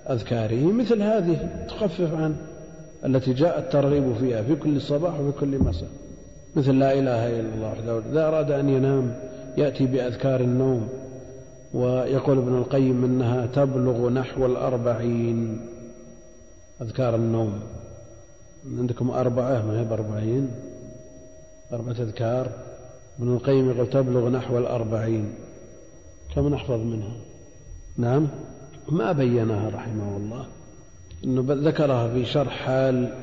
أذكاره 0.09 0.71
مثل 0.71 1.01
هذه 1.01 1.65
تخفف 1.67 2.13
عنه 2.13 2.35
التي 3.05 3.33
جاء 3.33 3.59
الترغيب 3.59 4.13
فيها 4.13 4.41
في 4.41 4.55
كل 4.55 4.81
صباح 4.81 5.19
وفي 5.19 5.39
كل 5.39 5.59
مساء. 5.59 5.89
مثل 6.55 6.79
لا 6.79 6.93
إله 6.93 7.39
إلا 7.39 7.55
الله 7.55 7.71
وحده 7.71 7.99
إذا 8.11 8.27
أراد 8.27 8.51
أن 8.51 8.69
ينام 8.69 9.15
يأتي 9.57 9.85
بأذكار 9.85 10.41
النوم 10.41 10.89
ويقول 11.73 12.37
ابن 12.37 12.57
القيم 12.57 13.03
إنها 13.03 13.45
تبلغ 13.45 14.09
نحو 14.09 14.45
الأربعين. 14.45 15.59
أذكار 16.81 17.15
النوم. 17.15 17.59
عندكم 18.77 19.09
أربعة 19.09 19.65
ما 19.65 19.79
هي 19.79 19.83
بأربعين؟ 19.83 20.51
أربعة 21.73 21.91
أذكار. 21.91 22.49
ابن 23.19 23.33
القيم 23.33 23.69
يقول 23.69 23.89
تبلغ 23.89 24.29
نحو 24.29 24.57
الأربعين. 24.57 25.33
كم 26.35 26.47
نحفظ 26.47 26.79
منها؟ 26.79 27.11
نعم؟ 27.97 28.27
ما 28.89 29.11
بينها 29.11 29.69
رحمه 29.69 30.17
الله. 30.17 30.45
أنه 31.23 31.45
ذكرها 31.47 32.13
في 32.13 32.25
شرح 32.25 32.65
حال 32.65 33.13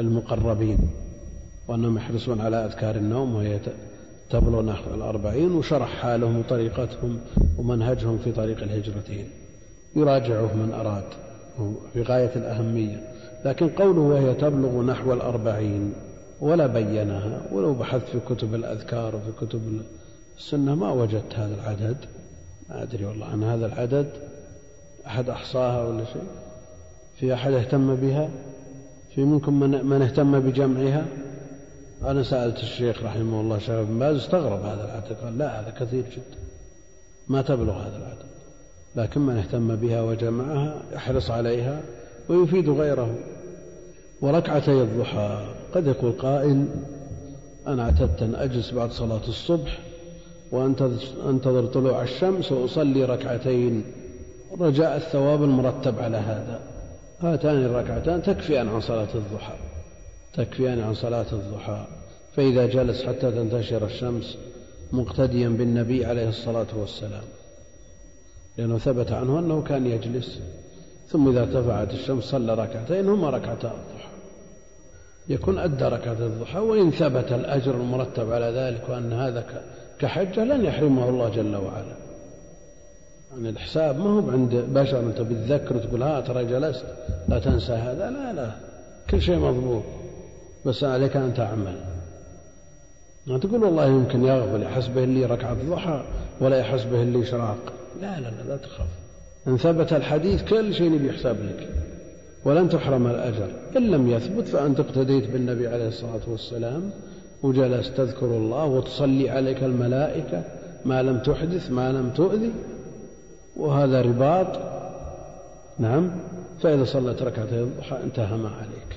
المقربين 0.00 0.78
وأنهم 1.68 1.96
يحرصون 1.96 2.40
على 2.40 2.64
أذكار 2.64 2.96
النوم 2.96 3.34
وهي 3.34 3.60
تبلغ 4.30 4.62
نحو 4.62 4.94
الأربعين 4.94 5.52
وشرح 5.52 5.88
حالهم 5.88 6.38
وطريقتهم 6.38 7.18
ومنهجهم 7.58 8.18
في 8.18 8.32
طريق 8.32 8.62
الهجرتين. 8.62 9.28
يراجعه 9.96 10.54
من 10.54 10.72
أراد 10.74 11.04
في 11.92 12.02
غاية 12.02 12.36
الأهمية. 12.36 13.00
لكن 13.44 13.68
قوله 13.68 14.00
وهي 14.00 14.34
تبلغ 14.34 14.82
نحو 14.82 15.12
الأربعين 15.12 15.92
ولا 16.40 16.66
بينها 16.66 17.42
ولو 17.52 17.74
بحثت 17.74 18.08
في 18.08 18.20
كتب 18.34 18.54
الأذكار 18.54 19.16
وفي 19.16 19.46
كتب 19.46 19.82
السنة 20.38 20.74
ما 20.74 20.92
وجدت 20.92 21.34
هذا 21.34 21.54
العدد. 21.54 21.96
ما 22.68 22.82
أدري 22.82 23.04
والله 23.04 23.26
عن 23.26 23.44
هذا 23.44 23.66
العدد 23.66 24.10
أحد 25.06 25.28
أحصاها 25.28 25.84
ولا 25.84 26.04
شيء؟ 26.04 26.22
في 27.16 27.34
أحد 27.34 27.52
اهتم 27.52 27.94
بها؟ 27.94 28.30
في 29.14 29.24
منكم 29.24 29.60
من, 29.60 29.86
من 29.86 30.02
اهتم 30.02 30.40
بجمعها؟ 30.40 31.06
أنا 32.02 32.22
سألت 32.22 32.58
الشيخ 32.58 33.02
رحمه 33.02 33.40
الله 33.40 33.58
شيخ 33.58 33.80
بن 33.80 33.98
باز 33.98 34.16
استغرب 34.16 34.60
هذا 34.64 34.84
العدد 34.84 35.12
قال 35.24 35.38
لا 35.38 35.60
هذا 35.60 35.70
كثير 35.70 36.02
جدا 36.02 36.38
ما 37.28 37.42
تبلغ 37.42 37.72
هذا 37.72 37.96
العدد. 37.96 38.28
لكن 38.96 39.20
من 39.20 39.36
اهتم 39.36 39.76
بها 39.76 40.02
وجمعها 40.02 40.82
يحرص 40.92 41.30
عليها 41.30 41.80
ويفيد 42.28 42.68
غيره. 42.68 43.14
وركعتي 44.20 44.82
الضحى 44.82 45.46
قد 45.74 45.86
يقول 45.86 46.12
قائل 46.12 46.66
أنا 47.66 47.82
اعتدت 47.82 48.22
أن 48.22 48.34
أجلس 48.34 48.70
بعد 48.70 48.90
صلاة 48.90 49.28
الصبح 49.28 49.78
وأنتظر 50.52 51.66
طلوع 51.66 52.02
الشمس 52.02 52.52
وأصلي 52.52 53.04
ركعتين. 53.04 53.84
رجاء 54.60 54.96
الثواب 54.96 55.42
المرتب 55.42 55.98
على 55.98 56.16
هذا. 56.16 56.60
هاتان 57.20 57.64
الركعتان 57.64 58.22
تكفيان 58.22 58.68
عن 58.68 58.80
صلاة 58.80 59.08
الضحى. 59.14 59.54
تكفيان 60.34 60.80
عن 60.80 60.94
صلاة 60.94 61.26
الضحى. 61.32 61.84
فإذا 62.36 62.66
جلس 62.66 63.02
حتى 63.02 63.30
تنتشر 63.30 63.84
الشمس 63.84 64.38
مقتديا 64.92 65.48
بالنبي 65.48 66.04
عليه 66.04 66.28
الصلاة 66.28 66.66
والسلام. 66.76 67.24
لأنه 68.58 68.78
ثبت 68.78 69.12
عنه 69.12 69.38
أنه 69.38 69.62
كان 69.62 69.86
يجلس. 69.86 70.40
ثم 71.08 71.28
إذا 71.28 71.40
ارتفعت 71.40 71.92
الشمس 71.92 72.24
صلى 72.24 72.54
ركعتين 72.54 73.08
هما 73.08 73.30
ركعتا 73.30 73.68
الضحى. 73.68 74.08
يكون 75.28 75.58
أدى 75.58 75.84
ركعة 75.84 76.12
الضحى 76.12 76.58
وإن 76.58 76.90
ثبت 76.90 77.32
الأجر 77.32 77.74
المرتب 77.74 78.32
على 78.32 78.46
ذلك 78.46 78.88
وأن 78.88 79.12
هذا 79.12 79.40
كحجة 79.98 80.44
لن 80.44 80.64
يحرمه 80.64 81.08
الله 81.08 81.28
جل 81.28 81.56
وعلا. 81.56 81.96
يعني 83.32 83.48
الحساب 83.48 83.98
ما 83.98 84.10
هو 84.10 84.30
عند 84.30 84.54
بشر 84.54 85.00
أنت 85.00 85.20
بتذكر 85.20 85.76
وتقول 85.76 86.02
ها 86.02 86.20
ترى 86.20 86.44
جلست 86.44 86.84
لا 87.28 87.38
تنسى 87.38 87.72
هذا. 87.72 88.10
لا 88.10 88.32
لا 88.32 88.50
كل 89.10 89.22
شيء 89.22 89.38
مضبوط. 89.38 89.82
بس 90.66 90.84
عليك 90.84 91.16
أن 91.16 91.34
تعمل. 91.34 91.76
ما 93.26 93.38
تقول 93.38 93.64
والله 93.64 93.86
يمكن 93.86 94.24
يغفل 94.24 94.62
يحسبه 94.62 95.04
اللي 95.04 95.24
ركعة 95.24 95.52
الضحى 95.52 96.04
ولا 96.40 96.58
يحسبه 96.58 97.02
اللي 97.02 97.22
إشراق 97.22 97.58
لا 98.00 98.20
لا 98.20 98.28
لا 98.28 98.42
لا 98.48 98.56
تخاف. 98.56 98.88
إن 99.48 99.56
ثبت 99.56 99.92
الحديث 99.92 100.42
كل 100.42 100.74
شيء 100.74 100.92
يبي 100.92 101.08
يحسب 101.08 101.36
لك. 101.44 101.68
ولن 102.44 102.68
تحرم 102.68 103.06
الأجر. 103.06 103.48
إن 103.76 103.90
لم 103.90 104.10
يثبت 104.10 104.48
فأنت 104.48 104.80
اقتديت 104.80 105.30
بالنبي 105.30 105.68
عليه 105.68 105.88
الصلاة 105.88 106.20
والسلام 106.26 106.90
وجلست 107.42 107.96
تذكر 107.96 108.26
الله 108.26 108.64
وتصلي 108.64 109.30
عليك 109.30 109.62
الملائكة 109.62 110.42
ما 110.84 111.02
لم 111.02 111.18
تحدث 111.18 111.70
ما 111.70 111.92
لم 111.92 112.10
تؤذي 112.10 112.52
وهذا 113.56 114.02
رباط. 114.02 114.46
نعم. 115.78 116.10
فإذا 116.62 116.84
صلت 116.84 117.22
ركعتي 117.22 117.60
الضحى 117.60 117.96
انتهى 118.02 118.36
ما 118.36 118.48
عليك. 118.48 118.96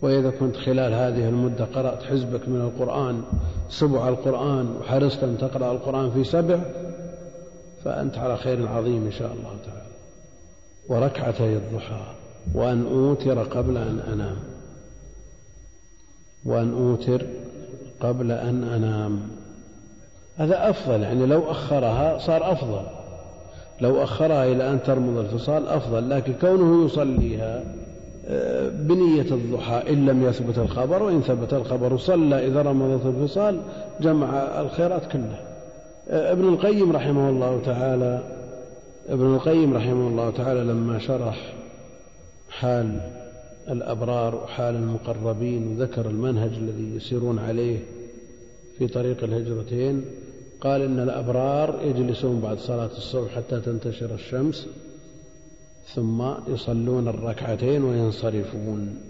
وإذا 0.00 0.30
كنت 0.30 0.56
خلال 0.56 0.92
هذه 0.92 1.28
المدة 1.28 1.64
قرأت 1.64 2.02
حزبك 2.02 2.48
من 2.48 2.60
القرآن 2.60 3.22
سبع 3.68 4.08
القرآن 4.08 4.76
وحرصت 4.80 5.24
أن 5.24 5.38
تقرأ 5.38 5.72
القرآن 5.72 6.10
في 6.10 6.24
سبع 6.24 6.58
فأنت 7.84 8.18
على 8.18 8.36
خير 8.36 8.68
عظيم 8.68 9.04
إن 9.04 9.12
شاء 9.12 9.32
الله 9.32 9.56
تعالى. 9.66 9.84
وركعتي 10.88 11.56
الضحى 11.56 12.14
وأن 12.54 12.86
أوتر 12.86 13.42
قبل 13.42 13.76
أن 13.76 14.00
أنام. 14.12 14.53
وأن 16.44 16.72
أوتر 16.72 17.22
قبل 18.00 18.32
أن 18.32 18.64
أنام. 18.64 19.20
هذا 20.36 20.70
أفضل 20.70 21.02
يعني 21.02 21.26
لو 21.26 21.50
أخرها 21.50 22.18
صار 22.18 22.52
أفضل. 22.52 22.82
لو 23.80 24.02
أخرها 24.02 24.44
إلى 24.44 24.70
أن 24.70 24.82
ترمض 24.82 25.18
الفصال 25.18 25.68
أفضل 25.68 26.10
لكن 26.10 26.34
كونه 26.40 26.84
يصليها 26.84 27.64
آه، 28.26 28.68
بنية 28.68 29.34
الضحى 29.34 29.82
إن 29.88 30.06
لم 30.06 30.22
يثبت 30.22 30.58
الخبر 30.58 31.02
وإن 31.02 31.20
ثبت 31.20 31.54
الخبر 31.54 31.96
صلى 31.96 32.46
إذا 32.46 32.62
رمضت 32.62 33.06
الفصال 33.06 33.60
جمع 34.00 34.60
الخيرات 34.60 35.12
كلها. 35.12 35.40
آه، 36.10 36.32
ابن 36.32 36.48
القيم 36.48 36.92
رحمه 36.92 37.28
الله 37.28 37.60
تعالى 37.64 38.22
ابن 39.08 39.34
القيم 39.34 39.74
رحمه 39.74 40.08
الله 40.08 40.30
تعالى 40.30 40.60
لما 40.60 40.98
شرح 40.98 41.54
حال 42.50 43.00
الأبرار 43.68 44.34
وحال 44.34 44.74
المقربين 44.74 45.66
وذكر 45.66 46.10
المنهج 46.10 46.50
الذي 46.52 46.96
يسيرون 46.96 47.38
عليه 47.38 47.78
في 48.78 48.86
طريق 48.86 49.24
الهجرتين 49.24 50.04
قال 50.60 50.82
إن 50.82 50.98
الأبرار 50.98 51.80
يجلسون 51.84 52.40
بعد 52.40 52.58
صلاة 52.58 52.90
الصبح 52.96 53.30
حتى 53.36 53.60
تنتشر 53.60 54.14
الشمس 54.14 54.66
ثم 55.94 56.22
يصلون 56.48 57.08
الركعتين 57.08 57.84
وينصرفون 57.84 59.00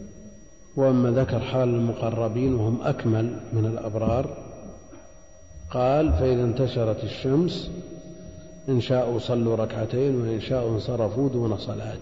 وأما 0.76 1.10
ذكر 1.10 1.40
حال 1.40 1.68
المقربين 1.68 2.54
وهم 2.54 2.82
أكمل 2.82 3.36
من 3.52 3.66
الأبرار 3.66 4.36
قال 5.70 6.12
فإذا 6.12 6.44
انتشرت 6.44 7.04
الشمس 7.04 7.70
إن 8.68 8.80
شاءوا 8.80 9.18
صلوا 9.18 9.56
ركعتين 9.56 10.20
وإن 10.20 10.40
شاءوا 10.40 10.74
انصرفوا 10.74 11.28
دون 11.28 11.56
صلاة 11.56 11.98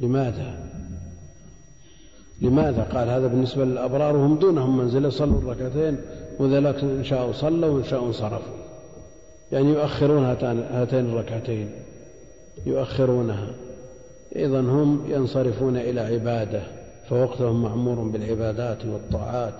لماذا؟ 0.00 0.70
لماذا 2.44 2.82
قال 2.82 3.08
هذا 3.08 3.26
بالنسبة 3.26 3.64
للأبرار؟ 3.64 4.16
وهم 4.16 4.38
دونهم 4.38 4.78
منزلة 4.78 5.10
صلوا 5.10 5.38
الركعتين 5.38 5.96
وذلك 6.38 6.82
إن 6.82 7.04
شاءوا 7.04 7.32
صلوا 7.32 7.70
وإن 7.70 7.84
شاءوا 7.84 8.06
انصرفوا. 8.06 8.54
يعني 9.52 9.68
يؤخرون 9.68 10.24
هاتين 10.70 11.10
الركعتين. 11.10 11.70
يؤخرونها. 12.66 13.48
إذا 14.36 14.60
هم 14.60 15.04
ينصرفون 15.08 15.76
إلى 15.76 16.00
عبادة 16.00 16.62
فوقتهم 17.08 17.62
معمور 17.62 17.94
بالعبادات 17.94 18.86
والطاعات. 18.86 19.54